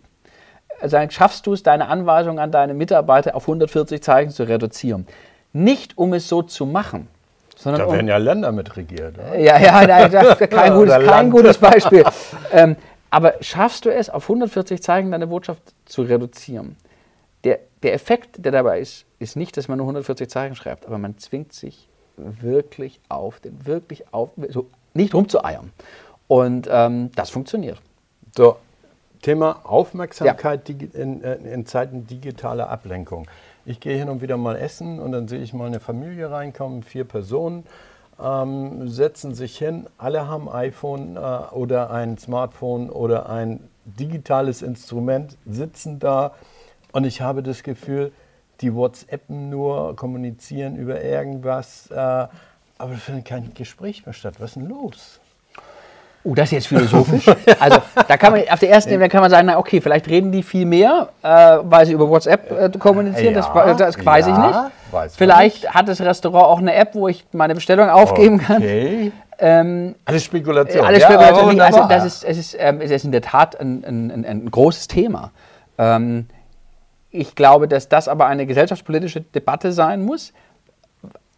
Also 0.81 0.97
schaffst 1.09 1.45
du 1.49 1.55
es, 1.55 1.65
deine 1.65 1.89
Anweisung 1.89 2.39
an 2.39 2.53
deine 2.53 2.73
Mitarbeiter 2.73 3.35
auf 3.35 3.43
140 3.45 4.01
Zeichen 4.01 4.31
zu 4.31 4.45
reduzieren. 4.45 5.05
Nicht, 5.53 5.99
um 5.99 6.13
es 6.13 6.29
so 6.29 6.43
zu 6.43 6.67
machen, 6.67 7.09
sondern 7.59 7.83
da 7.83 7.93
werden 7.93 8.07
um, 8.07 8.09
ja 8.09 8.17
Länder 8.17 8.53
mit 8.53 8.77
regiert. 8.77 9.19
Oder? 9.19 9.39
Ja, 9.39 9.59
ja, 9.59 9.87
nein, 9.87 10.11
das 10.11 10.41
ist 10.41 10.51
kein, 10.51 10.73
gutes, 10.73 11.07
kein 11.07 11.31
gutes 11.31 11.59
Beispiel. 11.59 12.05
ähm, 12.53 12.77
aber 13.11 13.35
schaffst 13.41 13.85
du 13.85 13.91
es, 13.93 14.11
auf 14.11 14.25
140 14.25 14.83
Zeichen 14.83 15.11
deine 15.11 15.27
Botschaft 15.27 15.63
zu 15.87 16.03
reduzieren? 16.03 16.77
der, 17.45 17.61
der 17.83 17.95
Effekt, 17.95 18.45
der 18.45 18.53
dabei 18.53 18.81
ist, 18.81 19.07
ist 19.19 19.37
nicht, 19.37 19.57
dass 19.57 19.69
man 19.69 19.79
nur 19.79 19.85
140 19.85 20.29
Zeichen 20.29 20.55
schreibt, 20.55 20.87
aber 20.87 20.99
man 20.99 21.19
zwingt 21.19 21.53
sich 21.53 21.89
wirklich 22.17 23.01
auf, 23.09 23.41
den 23.41 23.67
wirklich 23.67 24.13
auf, 24.13 24.31
so 24.49 24.69
nicht 24.95 25.15
rumzueiern. 25.15 25.73
Und 26.27 26.69
ähm, 26.71 27.11
das 27.15 27.31
funktioniert. 27.31 27.81
So, 28.37 28.57
Thema 29.23 29.61
Aufmerksamkeit 29.65 30.69
ja. 30.69 30.77
in, 30.95 31.23
äh, 31.23 31.37
in, 31.37 31.67
Zeiten 31.67 32.07
digitaler 32.07 32.69
Ablenkung. 32.69 33.29
Ich 33.69 33.81
gehe 33.81 33.99
hin 33.99 34.09
und 34.09 34.23
wieder 34.23 34.39
mal 34.39 34.57
essen 34.57 34.99
und 34.99 35.13
dann 35.13 35.29
sehe 35.29 35.43
ich 35.43 35.53
mal 35.53 35.67
eine 35.67 35.79
Familie 35.79 36.31
reinkommen, 36.31 36.83
vier 36.83 37.05
Personen, 37.05 37.65
ähm, 38.19 38.89
setzen 38.89 39.35
sich 39.35 39.59
hin, 39.59 39.87
alle 39.99 40.27
haben 40.27 40.49
iPhone 40.49 41.17
äh, 41.17 41.19
oder 41.19 41.91
ein 41.91 42.17
Smartphone 42.17 42.89
oder 42.89 43.29
ein 43.29 43.61
digitales 43.85 44.63
Instrument, 44.63 45.37
sitzen 45.45 45.99
da, 45.99 46.33
und 46.93 47.05
ich 47.05 47.21
habe 47.21 47.43
das 47.43 47.63
Gefühl, 47.63 48.11
die 48.63 48.75
WhatsAppen 48.75 49.51
nur, 49.51 49.95
kommunizieren 49.97 50.77
über 50.77 51.03
irgendwas, 51.05 51.91
äh, 51.91 51.95
aber 51.95 52.93
es 52.95 53.03
findet 53.03 53.27
kein 53.27 53.53
Gespräch 53.53 54.07
mehr 54.07 54.15
statt. 54.15 54.37
Was 54.39 54.53
ist 54.53 54.57
denn 54.57 54.69
los? 54.71 55.21
Oh, 56.25 56.35
das 56.35 56.47
ist 56.47 56.53
jetzt 56.53 56.67
philosophisch. 56.67 57.27
also 57.61 57.79
da 58.07 58.17
kann 58.17 58.33
man 58.33 58.43
auf 58.51 58.59
der 58.59 58.71
ersten 58.71 58.91
Ebene 58.91 59.09
kann 59.09 59.21
man 59.21 59.31
sagen, 59.31 59.47
na 59.47 59.59
okay, 59.59 59.81
vielleicht 59.81 60.09
reden 60.09 60.33
die 60.33 60.43
viel 60.43 60.67
mehr, 60.67 61.09
äh, 61.23 61.59
weil 61.63 61.87
sie 61.87 61.93
über 61.93 62.09
WhatsApp 62.09 62.51
äh, 62.51 62.79
kommunizieren. 62.79 63.35
Ja, 63.35 63.41
das, 63.41 63.77
das 63.77 64.05
weiß 64.05 64.27
ja, 64.27 64.33
ich 64.33 64.39
nicht. 64.39 64.71
Weiß 64.91 65.17
vielleicht 65.17 65.63
nicht. 65.63 65.75
hat 65.75 65.89
das 65.89 66.01
Restaurant 66.01 66.45
auch 66.45 66.59
eine 66.59 66.75
App, 66.75 66.95
wo 66.95 67.09
ich 67.09 67.25
meine 67.33 67.55
Bestellung 67.55 67.89
aufgeben 67.89 68.37
okay. 68.37 68.47
kann. 68.47 69.13
Ähm, 69.41 69.95
alles 70.05 70.25
Spekulation. 70.25 70.85
Alles 70.85 71.03
Spekulation. 71.05 71.57
Ja, 71.57 71.65
also 71.65 71.85
das 71.89 72.05
ist, 72.05 72.25
es, 72.25 72.39
ist, 72.39 72.57
ähm, 72.59 72.81
es 72.81 72.91
ist 72.91 73.05
in 73.05 73.13
der 73.13 73.23
Tat 73.23 73.59
ein, 73.61 73.85
ein, 73.85 74.25
ein 74.25 74.51
großes 74.51 74.89
Thema. 74.89 75.31
Ähm, 75.79 76.27
ich 77.11 77.37
glaube, 77.37 77.69
dass 77.69 77.89
das 77.89 78.09
aber 78.09 78.27
eine 78.27 78.47
gesellschaftspolitische 78.47 79.21
Debatte 79.21 79.73
sein 79.73 80.05
muss. 80.05 80.33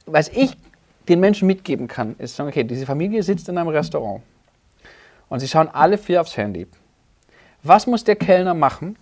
Was 0.07 0.29
ich 0.29 0.57
den 1.09 1.21
Menschen 1.21 1.47
mitgeben 1.47 1.87
kann, 1.87 2.17
ist 2.19 2.41
okay, 2.41 2.65
diese 2.65 2.87
Familie 2.87 3.23
sitzt 3.23 3.49
in 3.49 3.59
einem 3.59 3.69
Restaurant 3.69 4.23
und 5.31 5.41
sie 5.41 5.49
schauen 5.49 5.69
alle 5.73 5.97
vier 5.97 6.21
aufs 6.21 6.37
Handy. 6.37 6.67
Was 7.63 7.87
muss 7.87 8.05
der 8.05 8.17
Kellner 8.17 8.53
machen, 8.53 8.97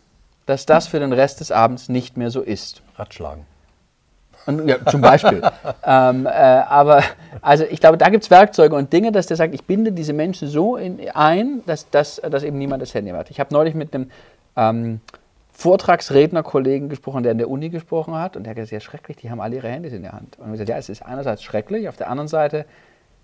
dass 0.46 0.66
das 0.66 0.86
für 0.86 1.00
den 1.00 1.12
Rest 1.12 1.40
des 1.40 1.50
Abends 1.50 1.88
nicht 1.88 2.16
mehr 2.16 2.30
so 2.30 2.42
ist? 2.42 2.82
Ratschlagen. 2.94 3.44
Und, 4.46 4.68
ja, 4.68 4.84
zum 4.86 5.00
Beispiel. 5.00 5.42
ähm, 5.84 6.26
äh, 6.26 6.30
aber 6.30 7.02
also 7.42 7.64
ich 7.64 7.80
glaube, 7.80 7.98
da 7.98 8.08
gibt 8.08 8.24
es 8.24 8.30
Werkzeuge 8.30 8.74
und 8.74 8.92
Dinge, 8.92 9.10
dass 9.12 9.26
der 9.26 9.36
sagt, 9.36 9.54
ich 9.54 9.64
binde 9.64 9.92
diese 9.92 10.12
Menschen 10.12 10.48
so 10.48 10.76
in, 10.76 11.00
ein, 11.10 11.62
dass, 11.66 11.90
dass, 11.90 12.16
dass 12.16 12.44
eben 12.44 12.58
niemand 12.58 12.82
das 12.82 12.94
Handy 12.94 13.10
hat. 13.10 13.30
Ich 13.30 13.40
habe 13.40 13.52
neulich 13.52 13.74
mit 13.74 13.94
einem 13.94 14.10
ähm, 14.56 15.00
Vortragsredner-Kollegen 15.52 16.88
gesprochen, 16.88 17.24
der 17.24 17.32
in 17.32 17.38
der 17.38 17.50
Uni 17.50 17.68
gesprochen 17.68 18.14
hat 18.14 18.36
und 18.36 18.44
der 18.44 18.50
hat 18.50 18.56
gesagt, 18.56 18.72
ja 18.72 18.80
schrecklich, 18.80 19.16
die 19.16 19.30
haben 19.30 19.40
alle 19.40 19.56
ihre 19.56 19.68
Handys 19.68 19.92
in 19.92 20.02
der 20.02 20.12
Hand. 20.12 20.38
Und 20.38 20.46
ich 20.46 20.52
gesagt, 20.52 20.68
ja, 20.68 20.78
es 20.78 20.88
ist 20.88 21.02
einerseits 21.02 21.42
schrecklich, 21.42 21.88
auf 21.88 21.96
der 21.96 22.08
anderen 22.08 22.28
Seite 22.28 22.64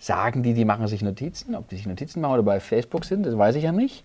sagen 0.04 0.42
die, 0.42 0.52
die 0.52 0.64
machen 0.64 0.86
sich 0.86 1.02
Notizen. 1.02 1.54
Ob 1.54 1.68
die 1.68 1.76
sich 1.76 1.86
Notizen 1.86 2.20
machen 2.20 2.34
oder 2.34 2.42
bei 2.42 2.60
Facebook 2.60 3.04
sind, 3.04 3.24
das 3.24 3.38
weiß 3.38 3.54
ich 3.56 3.64
ja 3.64 3.72
nicht. 3.72 4.04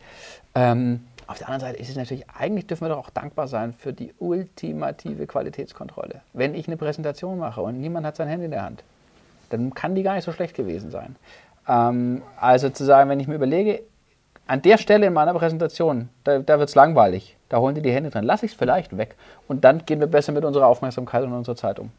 Ähm, 0.56 1.02
auf 1.28 1.38
der 1.38 1.50
anderen 1.50 1.72
Seite 1.72 1.82
ist 1.82 1.90
es 1.90 1.96
natürlich, 1.96 2.26
eigentlich 2.30 2.68
dürfen 2.68 2.86
wir 2.86 2.90
doch 2.90 2.98
auch 2.98 3.10
dankbar 3.10 3.48
sein 3.48 3.74
für 3.74 3.94
die 3.94 4.14
ultimative 4.18 5.28
Qualitätskontrolle. 5.28 6.22
Wenn 6.34 6.56
ich 6.56 6.68
eine 6.68 6.78
Präsentation 6.78 7.38
mache 7.38 7.62
und 7.62 7.80
niemand 7.80 8.06
hat 8.06 8.16
sein 8.16 8.28
Handy 8.28 8.46
in 8.46 8.52
der 8.52 8.64
Hand, 8.64 8.84
dann 9.50 9.74
kann 9.74 9.94
die 9.94 10.04
gar 10.04 10.16
nicht 10.16 10.24
so 10.24 10.32
schlecht 10.32 10.56
gewesen 10.56 10.90
sein. 10.90 11.18
Ähm, 11.68 12.22
also 12.40 12.70
zu 12.70 12.86
sagen, 12.86 13.10
wenn 13.10 13.20
ich 13.20 13.28
mir 13.28 13.36
überlege, 13.36 13.82
an 14.48 14.62
der 14.62 14.78
Stelle 14.78 15.06
in 15.06 15.14
meiner 15.14 15.34
Präsentation, 15.34 16.10
da, 16.24 16.40
da 16.40 16.58
wird 16.58 16.70
es 16.70 16.76
langweilig, 16.76 17.36
da 17.50 17.58
holen 17.60 17.76
die 17.76 17.82
die 17.82 17.92
Hände 17.92 18.10
drin, 18.10 18.24
lasse 18.24 18.46
ich 18.46 18.54
es 18.54 18.58
vielleicht 18.58 18.98
weg 18.98 19.16
und 19.48 19.64
dann 19.64 19.86
gehen 19.86 20.00
wir 20.00 20.08
besser 20.08 20.32
mit 20.32 20.46
unserer 20.46 20.66
Aufmerksamkeit 20.66 21.24
und 21.24 21.34
unserer 21.34 21.56
Zeit 21.56 21.78
um. 21.78 21.92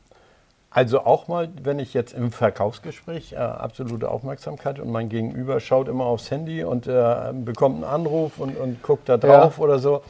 Also 0.72 1.00
auch 1.00 1.26
mal, 1.26 1.48
wenn 1.60 1.80
ich 1.80 1.94
jetzt 1.94 2.12
im 2.12 2.30
Verkaufsgespräch 2.30 3.32
äh, 3.32 3.36
absolute 3.36 4.08
Aufmerksamkeit 4.08 4.78
und 4.78 4.90
mein 4.90 5.08
Gegenüber 5.08 5.58
schaut 5.58 5.88
immer 5.88 6.04
aufs 6.04 6.30
Handy 6.30 6.62
und 6.62 6.86
äh, 6.86 7.32
bekommt 7.34 7.76
einen 7.76 7.84
Anruf 7.84 8.38
und, 8.38 8.56
und 8.56 8.80
guckt 8.80 9.08
da 9.08 9.16
drauf 9.16 9.58
ja. 9.58 9.64
oder 9.64 9.80
so, 9.80 10.02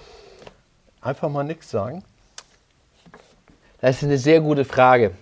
einfach 1.00 1.30
mal 1.30 1.44
nichts 1.44 1.70
sagen. 1.70 2.04
Das 3.80 3.96
ist 3.96 4.04
eine 4.04 4.18
sehr 4.18 4.42
gute 4.42 4.66
Frage. 4.66 5.12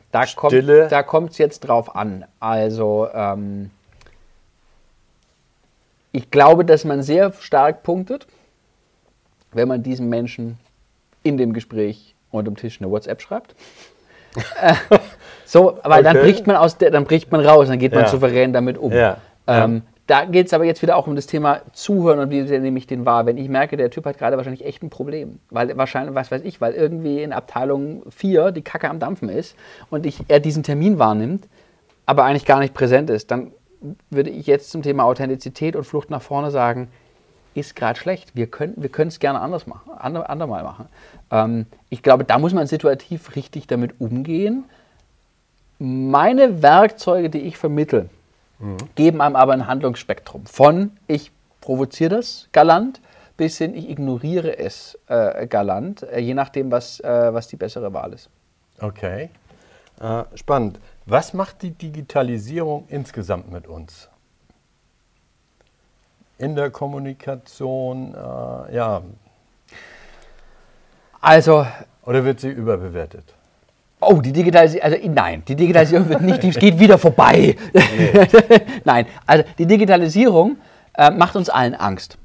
Da 0.88 1.04
kommt 1.04 1.30
es 1.30 1.38
jetzt 1.38 1.60
drauf 1.60 1.94
an. 1.94 2.24
Also 2.40 3.08
ähm, 3.14 3.70
ich 6.10 6.32
glaube, 6.32 6.64
dass 6.64 6.84
man 6.84 7.04
sehr 7.04 7.32
stark 7.34 7.84
punktet, 7.84 8.26
wenn 9.52 9.68
man 9.68 9.84
diesem 9.84 10.08
Menschen 10.08 10.58
in 11.22 11.36
dem 11.36 11.52
Gespräch 11.52 12.16
unterm 12.32 12.56
Tisch 12.56 12.80
eine 12.80 12.90
WhatsApp 12.90 13.22
schreibt. 13.22 13.54
Äh, 14.60 14.74
so, 15.44 15.78
weil 15.82 16.00
okay. 16.00 16.02
dann 16.02 16.16
bricht 16.18 16.46
man 16.46 16.56
aus 16.56 16.76
der, 16.76 16.90
dann 16.90 17.04
bricht 17.04 17.32
man 17.32 17.40
raus, 17.40 17.68
dann 17.68 17.78
geht 17.78 17.92
man 17.92 18.02
ja. 18.02 18.08
souverän 18.08 18.52
damit 18.52 18.76
um. 18.76 18.92
Ja. 18.92 19.16
Ähm, 19.46 19.82
da 20.08 20.24
geht 20.24 20.46
es 20.46 20.54
aber 20.54 20.64
jetzt 20.64 20.80
wieder 20.80 20.96
auch 20.96 21.06
um 21.06 21.16
das 21.16 21.26
Thema 21.26 21.60
Zuhören 21.72 22.18
und 22.18 22.30
wie 22.30 22.40
nehme 22.40 22.78
ich 22.78 22.86
den 22.86 23.04
wahr. 23.04 23.26
Wenn 23.26 23.36
ich 23.36 23.48
merke, 23.48 23.76
der 23.76 23.90
Typ 23.90 24.06
hat 24.06 24.18
gerade 24.18 24.38
wahrscheinlich 24.38 24.64
echt 24.64 24.82
ein 24.82 24.88
Problem, 24.88 25.38
weil 25.50 25.76
wahrscheinlich, 25.76 26.14
was 26.14 26.30
weiß 26.30 26.42
ich, 26.44 26.60
weil 26.62 26.72
irgendwie 26.72 27.22
in 27.22 27.32
Abteilung 27.32 28.02
4 28.08 28.52
die 28.52 28.62
Kacke 28.62 28.88
am 28.88 29.00
Dampfen 29.00 29.28
ist 29.28 29.54
und 29.90 30.06
ich, 30.06 30.20
er 30.28 30.40
diesen 30.40 30.62
Termin 30.62 30.98
wahrnimmt, 30.98 31.46
aber 32.06 32.24
eigentlich 32.24 32.46
gar 32.46 32.58
nicht 32.58 32.72
präsent 32.72 33.10
ist, 33.10 33.30
dann 33.30 33.52
würde 34.08 34.30
ich 34.30 34.46
jetzt 34.46 34.70
zum 34.70 34.82
Thema 34.82 35.04
Authentizität 35.04 35.76
und 35.76 35.84
Flucht 35.84 36.08
nach 36.08 36.22
vorne 36.22 36.50
sagen, 36.50 36.88
ist 37.58 37.76
gerade 37.76 37.98
schlecht. 37.98 38.34
Wir 38.34 38.46
können 38.46 38.74
wir 38.76 38.90
es 39.06 39.18
gerne 39.18 39.40
anders 39.40 39.66
machen, 39.66 39.92
ander, 39.96 40.28
andermal 40.30 40.62
machen. 40.62 40.86
Ähm, 41.30 41.66
ich 41.90 42.02
glaube, 42.02 42.24
da 42.24 42.38
muss 42.38 42.52
man 42.52 42.66
situativ 42.66 43.36
richtig 43.36 43.66
damit 43.66 44.00
umgehen. 44.00 44.64
Meine 45.78 46.62
Werkzeuge, 46.62 47.30
die 47.30 47.40
ich 47.40 47.56
vermittle, 47.56 48.08
mhm. 48.58 48.76
geben 48.94 49.20
einem 49.20 49.36
aber 49.36 49.52
ein 49.52 49.66
Handlungsspektrum. 49.66 50.46
Von 50.46 50.92
ich 51.06 51.30
provoziere 51.60 52.16
das 52.16 52.48
galant 52.52 53.00
bis 53.38 53.56
hin 53.56 53.74
ich 53.74 53.88
ignoriere 53.88 54.58
es 54.58 54.98
äh, 55.06 55.46
galant, 55.46 56.02
äh, 56.02 56.18
je 56.18 56.34
nachdem, 56.34 56.70
was, 56.70 57.00
äh, 57.00 57.32
was 57.32 57.46
die 57.46 57.56
bessere 57.56 57.94
Wahl 57.94 58.12
ist. 58.12 58.28
Okay, 58.80 59.30
äh, 60.00 60.24
spannend. 60.34 60.78
Was 61.06 61.32
macht 61.32 61.62
die 61.62 61.70
Digitalisierung 61.70 62.84
insgesamt 62.88 63.50
mit 63.50 63.66
uns? 63.66 64.10
In 66.38 66.54
der 66.54 66.70
Kommunikation, 66.70 68.14
äh, 68.14 68.74
ja. 68.74 69.02
Also. 71.20 71.66
Oder 72.04 72.24
wird 72.24 72.40
sie 72.40 72.48
überbewertet? 72.48 73.34
Oh, 74.00 74.20
die 74.20 74.32
Digitalisierung, 74.32 74.84
also 74.84 75.08
nein, 75.08 75.42
die 75.46 75.56
Digitalisierung 75.56 76.08
wird 76.08 76.20
nicht, 76.20 76.44
es 76.44 76.54
geht 76.60 76.78
wieder 76.78 76.96
vorbei. 76.98 77.56
Nee. 77.72 78.28
nein, 78.84 79.06
also 79.26 79.44
die 79.58 79.66
Digitalisierung 79.66 80.58
äh, 80.94 81.10
macht 81.10 81.34
uns 81.34 81.48
allen 81.50 81.74
Angst 81.74 82.16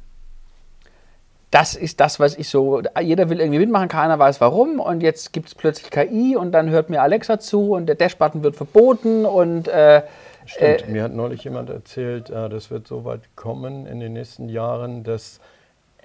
das 1.53 1.75
ist 1.75 1.99
das, 1.99 2.19
was 2.19 2.35
ich 2.35 2.49
so, 2.49 2.81
jeder 2.99 3.29
will 3.29 3.39
irgendwie 3.39 3.59
mitmachen, 3.59 3.87
keiner 3.87 4.17
weiß 4.17 4.41
warum 4.41 4.79
und 4.79 5.03
jetzt 5.03 5.33
gibt 5.33 5.49
es 5.49 5.55
plötzlich 5.55 5.91
KI 5.91 6.35
und 6.35 6.51
dann 6.51 6.71
hört 6.71 6.89
mir 6.89 7.03
Alexa 7.03 7.39
zu 7.39 7.73
und 7.73 7.85
der 7.85 7.93
Dash-Button 7.93 8.41
wird 8.41 8.55
verboten 8.55 9.23
und 9.23 9.67
äh, 9.67 10.01
Stimmt, 10.45 10.87
äh, 10.87 10.91
mir 10.91 11.03
hat 11.03 11.13
neulich 11.13 11.43
jemand 11.43 11.69
erzählt, 11.69 12.29
äh, 12.29 12.49
das 12.49 12.71
wird 12.71 12.87
so 12.87 13.05
weit 13.05 13.21
kommen 13.35 13.85
in 13.85 13.99
den 13.99 14.13
nächsten 14.13 14.49
Jahren, 14.49 15.03
dass 15.03 15.39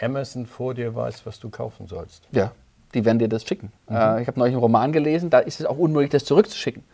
Amazon 0.01 0.47
vor 0.47 0.75
dir 0.75 0.95
weiß, 0.95 1.27
was 1.27 1.41
du 1.41 1.51
kaufen 1.51 1.87
sollst. 1.87 2.25
Ja, 2.33 2.53
die 2.95 3.05
werden 3.05 3.19
dir 3.19 3.29
das 3.29 3.45
schicken. 3.45 3.73
Mhm. 3.89 3.97
Äh, 3.97 4.23
ich 4.23 4.29
habe 4.29 4.39
neulich 4.39 4.55
einen 4.55 4.63
Roman 4.63 4.93
gelesen, 4.93 5.31
da 5.31 5.39
ist 5.39 5.61
es 5.61 5.67
auch 5.67 5.79
unmöglich, 5.79 6.11
das 6.11 6.25
zurückzuschicken. 6.25 6.85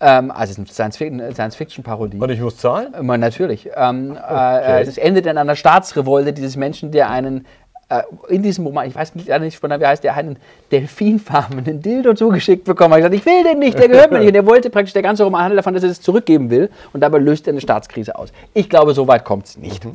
Ähm, 0.00 0.30
also 0.30 0.62
es 0.62 0.70
ist 0.70 0.80
eine 0.80 1.32
Science-Fiction-Parodie. 1.32 2.18
Und 2.18 2.30
ich 2.30 2.40
muss 2.40 2.56
zahlen? 2.56 2.94
Immer 2.94 3.18
natürlich. 3.18 3.68
Ähm, 3.74 4.12
okay. 4.12 4.80
äh, 4.80 4.82
es 4.82 4.96
endet 4.96 5.26
in 5.26 5.36
einer 5.36 5.56
Staatsrevolte 5.56 6.32
dieses 6.32 6.56
Menschen, 6.56 6.90
der 6.90 7.10
einen 7.10 7.46
äh, 7.90 8.02
in 8.28 8.42
diesem 8.42 8.66
Roman, 8.66 8.86
ich 8.86 8.94
weiß 8.94 9.14
nicht, 9.16 9.28
nicht 9.28 9.62
wie 9.62 9.86
heißt, 9.86 10.04
der 10.04 10.16
hat 10.16 10.24
einen 10.24 10.38
Delfinfarm, 10.70 11.58
einen 11.58 11.82
Dildo 11.82 12.14
zugeschickt 12.14 12.64
bekommen. 12.64 12.92
Er 12.92 13.04
hat 13.04 13.10
gesagt, 13.10 13.14
ich 13.14 13.26
will 13.26 13.42
den 13.42 13.58
nicht, 13.58 13.78
der 13.78 13.88
gehört 13.88 14.12
mir 14.12 14.18
nicht. 14.18 14.28
Und 14.28 14.34
der 14.34 14.46
wollte 14.46 14.70
praktisch, 14.70 14.92
der 14.92 15.02
ganze 15.02 15.24
Roman 15.24 15.42
handelt 15.42 15.58
davon, 15.58 15.74
dass 15.74 15.82
er 15.82 15.90
es 15.90 16.00
zurückgeben 16.00 16.50
will. 16.50 16.70
Und 16.92 17.00
dabei 17.00 17.18
löst 17.18 17.46
er 17.48 17.52
eine 17.52 17.60
Staatskrise 17.60 18.16
aus. 18.16 18.32
Ich 18.54 18.70
glaube, 18.70 18.94
so 18.94 19.08
weit 19.08 19.24
kommt 19.24 19.46
es 19.46 19.58
nicht. 19.58 19.84
Mhm. 19.84 19.92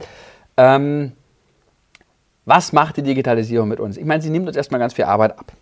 Ähm, 0.58 1.12
was 2.44 2.74
macht 2.74 2.98
die 2.98 3.02
Digitalisierung 3.02 3.68
mit 3.68 3.80
uns? 3.80 3.98
Ich 3.98 4.06
meine, 4.06 4.22
sie 4.22 4.30
nimmt 4.30 4.48
uns 4.48 4.58
erstmal 4.58 4.80
ganz 4.80 4.94
viel 4.94 5.06
Arbeit 5.06 5.40
ab. 5.40 5.54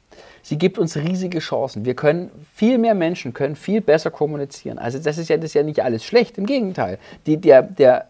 Sie 0.41 0.57
gibt 0.57 0.77
uns 0.77 0.97
riesige 0.97 1.39
Chancen. 1.39 1.85
Wir 1.85 1.93
können, 1.93 2.31
viel 2.53 2.77
mehr 2.77 2.95
Menschen 2.95 3.33
können 3.33 3.55
viel 3.55 3.79
besser 3.79 4.11
kommunizieren. 4.11 4.77
Also 4.77 4.99
das 4.99 5.17
ist 5.17 5.29
ja, 5.29 5.37
das 5.37 5.45
ist 5.45 5.53
ja 5.53 5.63
nicht 5.63 5.81
alles 5.81 6.03
schlecht, 6.03 6.37
im 6.37 6.45
Gegenteil. 6.45 6.97
Die, 7.25 7.37
der, 7.37 7.61
der 7.61 8.07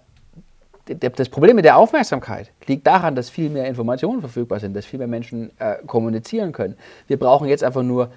das 0.86 1.30
Problem 1.30 1.56
mit 1.56 1.66
der 1.66 1.78
Aufmerksamkeit 1.78 2.52
liegt 2.68 2.86
daran, 2.86 3.16
dass 3.16 3.30
viel 3.30 3.50
mehr 3.50 3.68
Informationen 3.68 4.20
verfügbar 4.20 4.60
sind, 4.60 4.76
dass 4.76 4.86
viel 4.86 5.00
mehr 5.00 5.08
Menschen 5.08 5.52
äh, 5.60 5.76
kommunizieren 5.86 6.52
können. 6.52 6.76
Wir 7.08 7.18
brauchen 7.18 7.48
jetzt 7.48 7.64
einfach 7.64 7.84
nur 7.84 8.10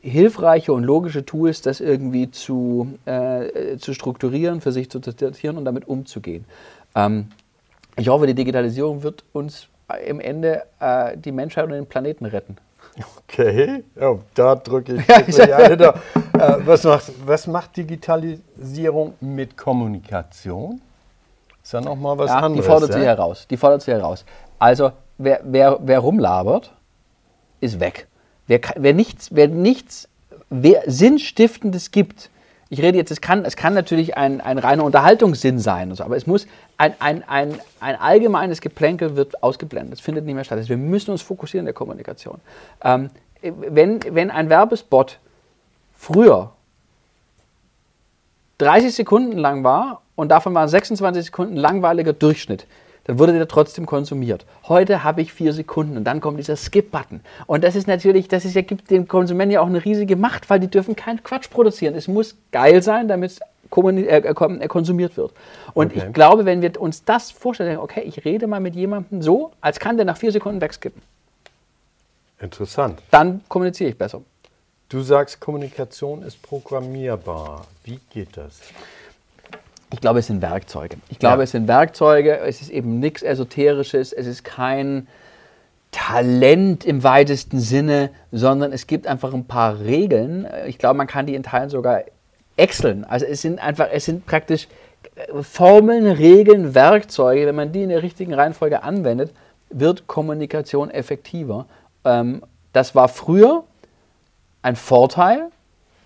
hilfreiche 0.00 0.72
und 0.72 0.84
logische 0.84 1.24
Tools, 1.24 1.62
das 1.62 1.80
irgendwie 1.80 2.30
zu, 2.30 2.98
äh, 3.04 3.76
zu 3.78 3.94
strukturieren, 3.94 4.60
für 4.60 4.72
sich 4.72 4.90
zu 4.90 5.00
sortieren 5.00 5.56
und 5.56 5.64
damit 5.64 5.86
umzugehen. 5.86 6.44
Ähm, 6.94 7.28
ich 7.96 8.08
hoffe, 8.08 8.26
die 8.26 8.34
Digitalisierung 8.34 9.02
wird 9.02 9.24
uns 9.32 9.68
im 10.06 10.20
Ende 10.20 10.62
äh, 10.80 11.16
die 11.16 11.32
Menschheit 11.32 11.64
und 11.64 11.72
den 11.72 11.86
Planeten 11.86 12.26
retten. 12.26 12.56
Okay, 13.28 13.82
ja, 13.98 14.18
da 14.34 14.54
drücke 14.54 14.96
ich. 14.96 15.06
Ja, 15.36 15.58
äh, 15.58 16.66
was, 16.66 16.84
macht, 16.84 17.12
was 17.26 17.46
macht 17.46 17.76
Digitalisierung 17.76 19.14
mit 19.20 19.56
Kommunikation? 19.56 20.80
Ist 21.64 21.72
ja 21.72 21.80
nochmal 21.80 22.18
was 22.18 22.30
ja, 22.30 22.38
anderes. 22.38 22.64
Die 22.64 22.70
fordert 22.70 22.90
ja? 22.90 22.98
sie 22.98 23.04
heraus. 23.04 23.46
Die 23.48 23.56
fordert 23.56 23.82
sie 23.82 23.90
heraus. 23.90 24.24
Also, 24.58 24.92
wer, 25.18 25.40
wer, 25.42 25.78
wer 25.82 25.98
rumlabert, 25.98 26.70
ist 27.60 27.80
weg. 27.80 28.06
Wer, 28.46 28.60
wer 28.76 28.92
nichts, 28.92 29.34
wer 29.34 29.48
nichts 29.48 30.08
wer 30.50 30.82
Sinnstiftendes 30.86 31.90
gibt, 31.90 32.30
ich 32.70 32.82
rede 32.82 32.98
jetzt, 32.98 33.10
es 33.10 33.20
kann, 33.20 33.44
es 33.44 33.56
kann 33.56 33.74
natürlich 33.74 34.16
ein, 34.16 34.40
ein 34.40 34.58
reiner 34.58 34.84
Unterhaltungssinn 34.84 35.58
sein, 35.58 35.94
so, 35.94 36.02
aber 36.04 36.16
es 36.16 36.26
muss 36.26 36.46
ein, 36.76 36.94
ein, 36.98 37.22
ein, 37.28 37.58
ein 37.80 37.96
allgemeines 37.96 38.60
Geplänkel 38.60 39.16
wird 39.16 39.42
ausgeblendet. 39.42 39.94
Es 39.94 40.00
findet 40.00 40.24
nicht 40.24 40.34
mehr 40.34 40.44
statt. 40.44 40.58
Also 40.58 40.70
wir 40.70 40.76
müssen 40.76 41.10
uns 41.12 41.22
fokussieren 41.22 41.62
in 41.62 41.66
der 41.66 41.74
Kommunikation. 41.74 42.40
Ähm, 42.82 43.10
wenn, 43.42 44.00
wenn 44.10 44.30
ein 44.30 44.48
Werbespot 44.48 45.18
früher 45.94 46.52
30 48.58 48.94
Sekunden 48.94 49.38
lang 49.38 49.64
war 49.64 50.02
und 50.16 50.30
davon 50.30 50.54
waren 50.54 50.68
26 50.68 51.26
Sekunden 51.26 51.56
langweiliger 51.56 52.12
Durchschnitt, 52.12 52.66
dann 53.04 53.18
wurde 53.18 53.32
der 53.32 53.48
trotzdem 53.48 53.84
konsumiert. 53.84 54.46
Heute 54.66 55.04
habe 55.04 55.20
ich 55.20 55.32
vier 55.32 55.52
Sekunden 55.52 55.96
und 55.96 56.04
dann 56.04 56.20
kommt 56.20 56.38
dieser 56.38 56.56
Skip-Button. 56.56 57.20
Und 57.46 57.64
das 57.64 57.76
ist 57.76 57.86
natürlich, 57.86 58.28
das 58.28 58.44
ist 58.44 58.54
ja, 58.54 58.62
gibt 58.62 58.90
dem 58.90 59.06
Konsumenten 59.08 59.52
ja 59.52 59.60
auch 59.60 59.66
eine 59.66 59.84
riesige 59.84 60.16
Macht, 60.16 60.48
weil 60.48 60.60
die 60.60 60.68
dürfen 60.68 60.96
keinen 60.96 61.22
Quatsch 61.22 61.50
produzieren. 61.50 61.94
Es 61.94 62.08
muss 62.08 62.36
geil 62.50 62.82
sein, 62.82 63.08
damit 63.08 63.32
es 63.32 63.40
äh, 63.76 64.18
äh, 64.18 64.68
konsumiert 64.68 65.16
wird. 65.16 65.32
Und 65.74 65.92
okay. 65.92 66.04
ich 66.06 66.12
glaube, 66.14 66.44
wenn 66.46 66.62
wir 66.62 66.80
uns 66.80 67.04
das 67.04 67.30
vorstellen, 67.30 67.78
okay, 67.78 68.02
ich 68.02 68.24
rede 68.24 68.46
mal 68.46 68.60
mit 68.60 68.74
jemandem 68.74 69.20
so, 69.20 69.52
als 69.60 69.78
kann 69.80 69.96
der 69.96 70.06
nach 70.06 70.16
vier 70.16 70.32
Sekunden 70.32 70.60
wegskippen. 70.60 71.02
Interessant. 72.40 73.00
Dann 73.10 73.42
kommuniziere 73.48 73.90
ich 73.90 73.98
besser. 73.98 74.22
Du 74.88 75.00
sagst, 75.00 75.40
Kommunikation 75.40 76.22
ist 76.22 76.42
programmierbar. 76.42 77.66
Wie 77.84 77.98
geht 78.10 78.36
das? 78.36 78.60
Ich 79.92 80.00
glaube, 80.00 80.18
es 80.18 80.26
sind 80.26 80.42
Werkzeuge. 80.42 80.96
Ich 81.08 81.18
glaube, 81.18 81.38
ja. 81.38 81.44
es 81.44 81.52
sind 81.52 81.68
Werkzeuge. 81.68 82.38
Es 82.38 82.60
ist 82.60 82.70
eben 82.70 83.00
nichts 83.00 83.22
Esoterisches. 83.22 84.12
Es 84.12 84.26
ist 84.26 84.44
kein 84.44 85.06
Talent 85.90 86.84
im 86.84 87.02
weitesten 87.02 87.60
Sinne, 87.60 88.10
sondern 88.32 88.72
es 88.72 88.86
gibt 88.86 89.06
einfach 89.06 89.32
ein 89.32 89.46
paar 89.46 89.80
Regeln. 89.80 90.46
Ich 90.66 90.78
glaube, 90.78 90.96
man 90.96 91.06
kann 91.06 91.26
die 91.26 91.34
in 91.34 91.44
Teilen 91.44 91.70
sogar 91.70 92.02
Exceln. 92.56 93.04
Also 93.04 93.26
es 93.26 93.42
sind 93.42 93.60
einfach, 93.60 93.88
es 93.90 94.04
sind 94.04 94.26
praktisch 94.26 94.68
äh, 95.14 95.42
Formeln, 95.42 96.06
Regeln, 96.06 96.74
Werkzeuge. 96.74 97.46
Wenn 97.46 97.54
man 97.54 97.72
die 97.72 97.84
in 97.84 97.88
der 97.88 98.02
richtigen 98.02 98.34
Reihenfolge 98.34 98.82
anwendet, 98.82 99.32
wird 99.70 100.06
Kommunikation 100.06 100.90
effektiver. 100.90 101.66
Ähm, 102.04 102.42
das 102.72 102.94
war 102.94 103.08
früher 103.08 103.64
ein 104.64 104.76
Vorteil, 104.76 105.50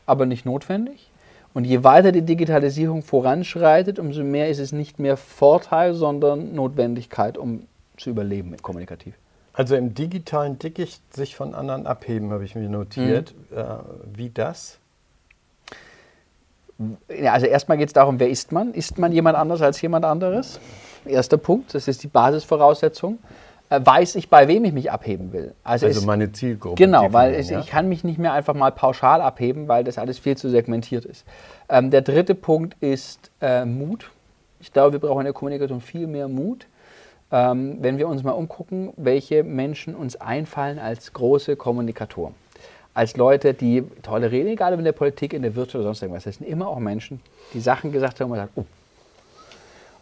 aber 0.04 0.26
nicht 0.26 0.44
notwendig. 0.44 1.10
Und 1.54 1.64
je 1.64 1.84
weiter 1.84 2.12
die 2.12 2.22
Digitalisierung 2.22 3.02
voranschreitet, 3.02 3.98
umso 3.98 4.22
mehr 4.24 4.48
ist 4.48 4.58
es 4.58 4.72
nicht 4.72 4.98
mehr 4.98 5.16
Vorteil, 5.16 5.94
sondern 5.94 6.54
Notwendigkeit, 6.54 7.38
um 7.38 7.66
zu 7.96 8.10
überleben 8.10 8.56
kommunikativ. 8.60 9.14
Also 9.52 9.76
im 9.76 9.94
digitalen 9.94 10.58
Dickicht 10.58 11.14
sich 11.14 11.36
von 11.36 11.54
anderen 11.54 11.86
abheben, 11.86 12.30
habe 12.30 12.44
ich 12.44 12.54
mir 12.54 12.68
notiert. 12.68 13.34
Mhm. 13.50 13.58
Äh, 13.58 13.64
wie 14.14 14.30
das? 14.30 14.78
Ja, 17.08 17.32
also 17.32 17.46
erstmal 17.46 17.78
geht 17.78 17.88
es 17.88 17.92
darum, 17.92 18.20
wer 18.20 18.28
ist 18.28 18.52
man? 18.52 18.74
Ist 18.74 18.98
man 18.98 19.12
jemand 19.12 19.36
anders 19.36 19.62
als 19.62 19.80
jemand 19.80 20.04
anderes? 20.04 20.60
Erster 21.04 21.38
Punkt, 21.38 21.74
das 21.74 21.88
ist 21.88 22.02
die 22.02 22.08
Basisvoraussetzung. 22.08 23.18
Äh, 23.70 23.80
weiß 23.84 24.14
ich, 24.14 24.30
bei 24.30 24.48
wem 24.48 24.64
ich 24.64 24.72
mich 24.72 24.90
abheben 24.90 25.32
will. 25.32 25.54
Also, 25.62 25.86
also 25.86 26.06
meine 26.06 26.32
Zielgruppe. 26.32 26.76
Genau, 26.76 27.12
weil 27.12 27.34
es, 27.34 27.50
ja? 27.50 27.60
ich 27.60 27.66
kann 27.66 27.88
mich 27.88 28.02
nicht 28.02 28.18
mehr 28.18 28.32
einfach 28.32 28.54
mal 28.54 28.72
pauschal 28.72 29.20
abheben, 29.20 29.68
weil 29.68 29.84
das 29.84 29.98
alles 29.98 30.18
viel 30.18 30.36
zu 30.36 30.48
segmentiert 30.48 31.04
ist. 31.04 31.24
Ähm, 31.68 31.90
der 31.90 32.02
dritte 32.02 32.34
Punkt 32.34 32.76
ist 32.80 33.30
äh, 33.40 33.64
Mut. 33.64 34.10
Ich 34.60 34.72
glaube, 34.72 34.92
wir 34.92 35.00
brauchen 35.00 35.20
in 35.20 35.24
der 35.24 35.34
Kommunikation 35.34 35.80
viel 35.80 36.06
mehr 36.06 36.28
Mut. 36.28 36.66
Ähm, 37.30 37.76
wenn 37.80 37.98
wir 37.98 38.08
uns 38.08 38.22
mal 38.22 38.32
umgucken, 38.32 38.92
welche 38.96 39.44
Menschen 39.44 39.94
uns 39.94 40.16
einfallen 40.16 40.78
als 40.78 41.12
große 41.12 41.56
Kommunikatoren 41.56 42.34
als 42.98 43.16
Leute, 43.16 43.54
die 43.54 43.84
tolle 44.02 44.32
Reden, 44.32 44.48
egal 44.48 44.72
ob 44.72 44.80
in 44.80 44.84
der 44.84 44.90
Politik, 44.90 45.32
in 45.32 45.42
der 45.42 45.54
Wirtschaft 45.54 45.76
oder 45.76 45.84
sonst 45.84 46.02
irgendwas, 46.02 46.24
das 46.24 46.34
sind 46.36 46.48
immer 46.48 46.66
auch 46.66 46.80
Menschen, 46.80 47.20
die 47.54 47.60
Sachen 47.60 47.92
gesagt 47.92 48.18
haben 48.18 48.24
und 48.24 48.36
man 48.36 48.46
sagt, 48.46 48.52
oh. 48.56 48.64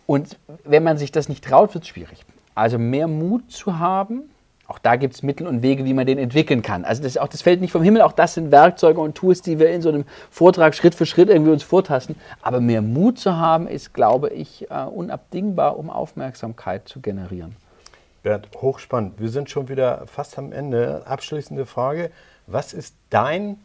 Und 0.07 0.39
wenn 0.65 0.83
man 0.83 0.97
sich 0.97 1.13
das 1.13 1.29
nicht 1.29 1.45
traut, 1.45 1.75
wird 1.75 1.85
es 1.85 1.89
schwierig. 1.89 2.25
Also 2.57 2.79
mehr 2.79 3.07
Mut 3.07 3.53
zu 3.53 3.79
haben, 3.79 4.23
auch 4.67 4.79
da 4.81 4.97
gibt 4.97 5.15
es 5.15 5.23
Mittel 5.23 5.47
und 5.47 5.63
Wege, 5.63 5.85
wie 5.85 5.95
man 5.95 6.07
den 6.07 6.19
entwickeln 6.19 6.63
kann. 6.63 6.85
Also 6.85 7.03
das, 7.03 7.17
auch, 7.17 7.29
das 7.29 7.43
fällt 7.43 7.61
nicht 7.61 7.71
vom 7.71 7.83
Himmel, 7.83 8.03
auch 8.03 8.13
das 8.13 8.35
sind 8.35 8.51
Werkzeuge 8.51 9.01
und 9.01 9.15
Tools, 9.15 9.43
die 9.43 9.59
wir 9.59 9.71
in 9.71 9.83
so 9.83 9.91
einem 9.91 10.05
Vortrag 10.31 10.75
Schritt 10.75 10.95
für 10.95 11.07
Schritt 11.07 11.29
irgendwie 11.29 11.53
uns 11.53 11.63
vortasten. 11.63 12.17
Aber 12.43 12.61
mehr 12.61 12.83
Mut 12.83 13.19
zu 13.19 13.37
haben, 13.37 13.69
ist, 13.69 13.95
glaube 13.95 14.31
ich, 14.31 14.67
uh, 14.71 14.89
unabdingbar, 14.89 15.79
um 15.79 15.89
Aufmerksamkeit 15.89 16.89
zu 16.89 17.01
generieren. 17.01 17.55
Bert, 18.25 18.49
hochspannend. 18.61 19.21
Wir 19.21 19.29
sind 19.29 19.51
schon 19.51 19.69
wieder 19.69 20.05
fast 20.07 20.37
am 20.37 20.51
Ende. 20.51 21.03
Abschließende 21.07 21.65
Frage. 21.65 22.11
Was 22.49 22.73
ist 22.73 22.97
dein 23.11 23.59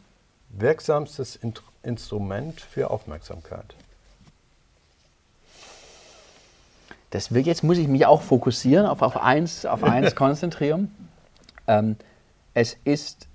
wirksamstes 0.50 1.40
Instrument 1.82 2.60
für 2.60 2.90
Aufmerksamkeit? 2.90 3.74
Das 7.12 7.34
wird, 7.34 7.44
jetzt 7.44 7.62
muss 7.62 7.76
ich 7.76 7.88
mich 7.88 8.06
auch 8.06 8.22
fokussieren, 8.22 8.86
auf, 8.86 9.02
auf 9.02 9.18
eins, 9.18 9.66
auf 9.66 9.84
eins 9.84 10.14
konzentrieren. 10.16 10.90
Ähm, 11.66 11.96
es 12.54 12.78
ist 12.84 13.28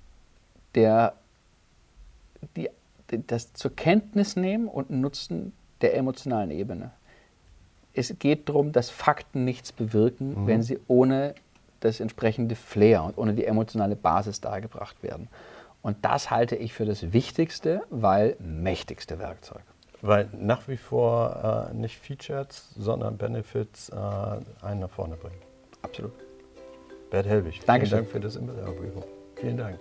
der, 0.73 1.13
die, 2.55 2.69
das 3.27 3.53
zur 3.53 3.75
Kenntnis 3.75 4.35
nehmen 4.35 4.67
und 4.67 4.89
Nutzen 4.89 5.53
der 5.81 5.95
emotionalen 5.95 6.49
Ebene. 6.49 6.89
Es 7.93 8.13
geht 8.17 8.49
darum, 8.49 8.71
dass 8.71 8.89
Fakten 8.89 9.45
nichts 9.45 9.71
bewirken, 9.71 10.43
mhm. 10.43 10.47
wenn 10.47 10.63
sie 10.63 10.79
ohne 10.87 11.35
das 11.79 11.99
entsprechende 11.99 12.55
Flair 12.55 13.03
und 13.03 13.17
ohne 13.17 13.35
die 13.35 13.45
emotionale 13.45 13.95
Basis 13.95 14.41
dargebracht 14.41 15.03
werden. 15.03 15.27
Und 15.83 15.97
das 16.01 16.31
halte 16.31 16.55
ich 16.55 16.73
für 16.73 16.85
das 16.85 17.13
wichtigste, 17.13 17.83
weil 17.91 18.35
mächtigste 18.39 19.19
Werkzeug. 19.19 19.61
Weil 20.01 20.29
nach 20.33 20.67
wie 20.67 20.77
vor 20.77 21.69
äh, 21.71 21.73
nicht 21.73 21.97
Features, 21.97 22.69
sondern 22.77 23.17
Benefits 23.17 23.89
äh, 23.89 23.95
einen 24.65 24.81
nach 24.81 24.89
vorne 24.89 25.15
bringen. 25.15 25.41
Absolut. 25.81 26.13
Bert 27.09 27.25
Helwig, 27.25 27.61
Dankeschön. 27.65 27.89
vielen 27.89 28.01
Dank 28.03 28.11
für 28.11 28.19
das 28.19 28.35
Interview. 28.35 29.01
Vielen 29.35 29.57
Dank. 29.57 29.79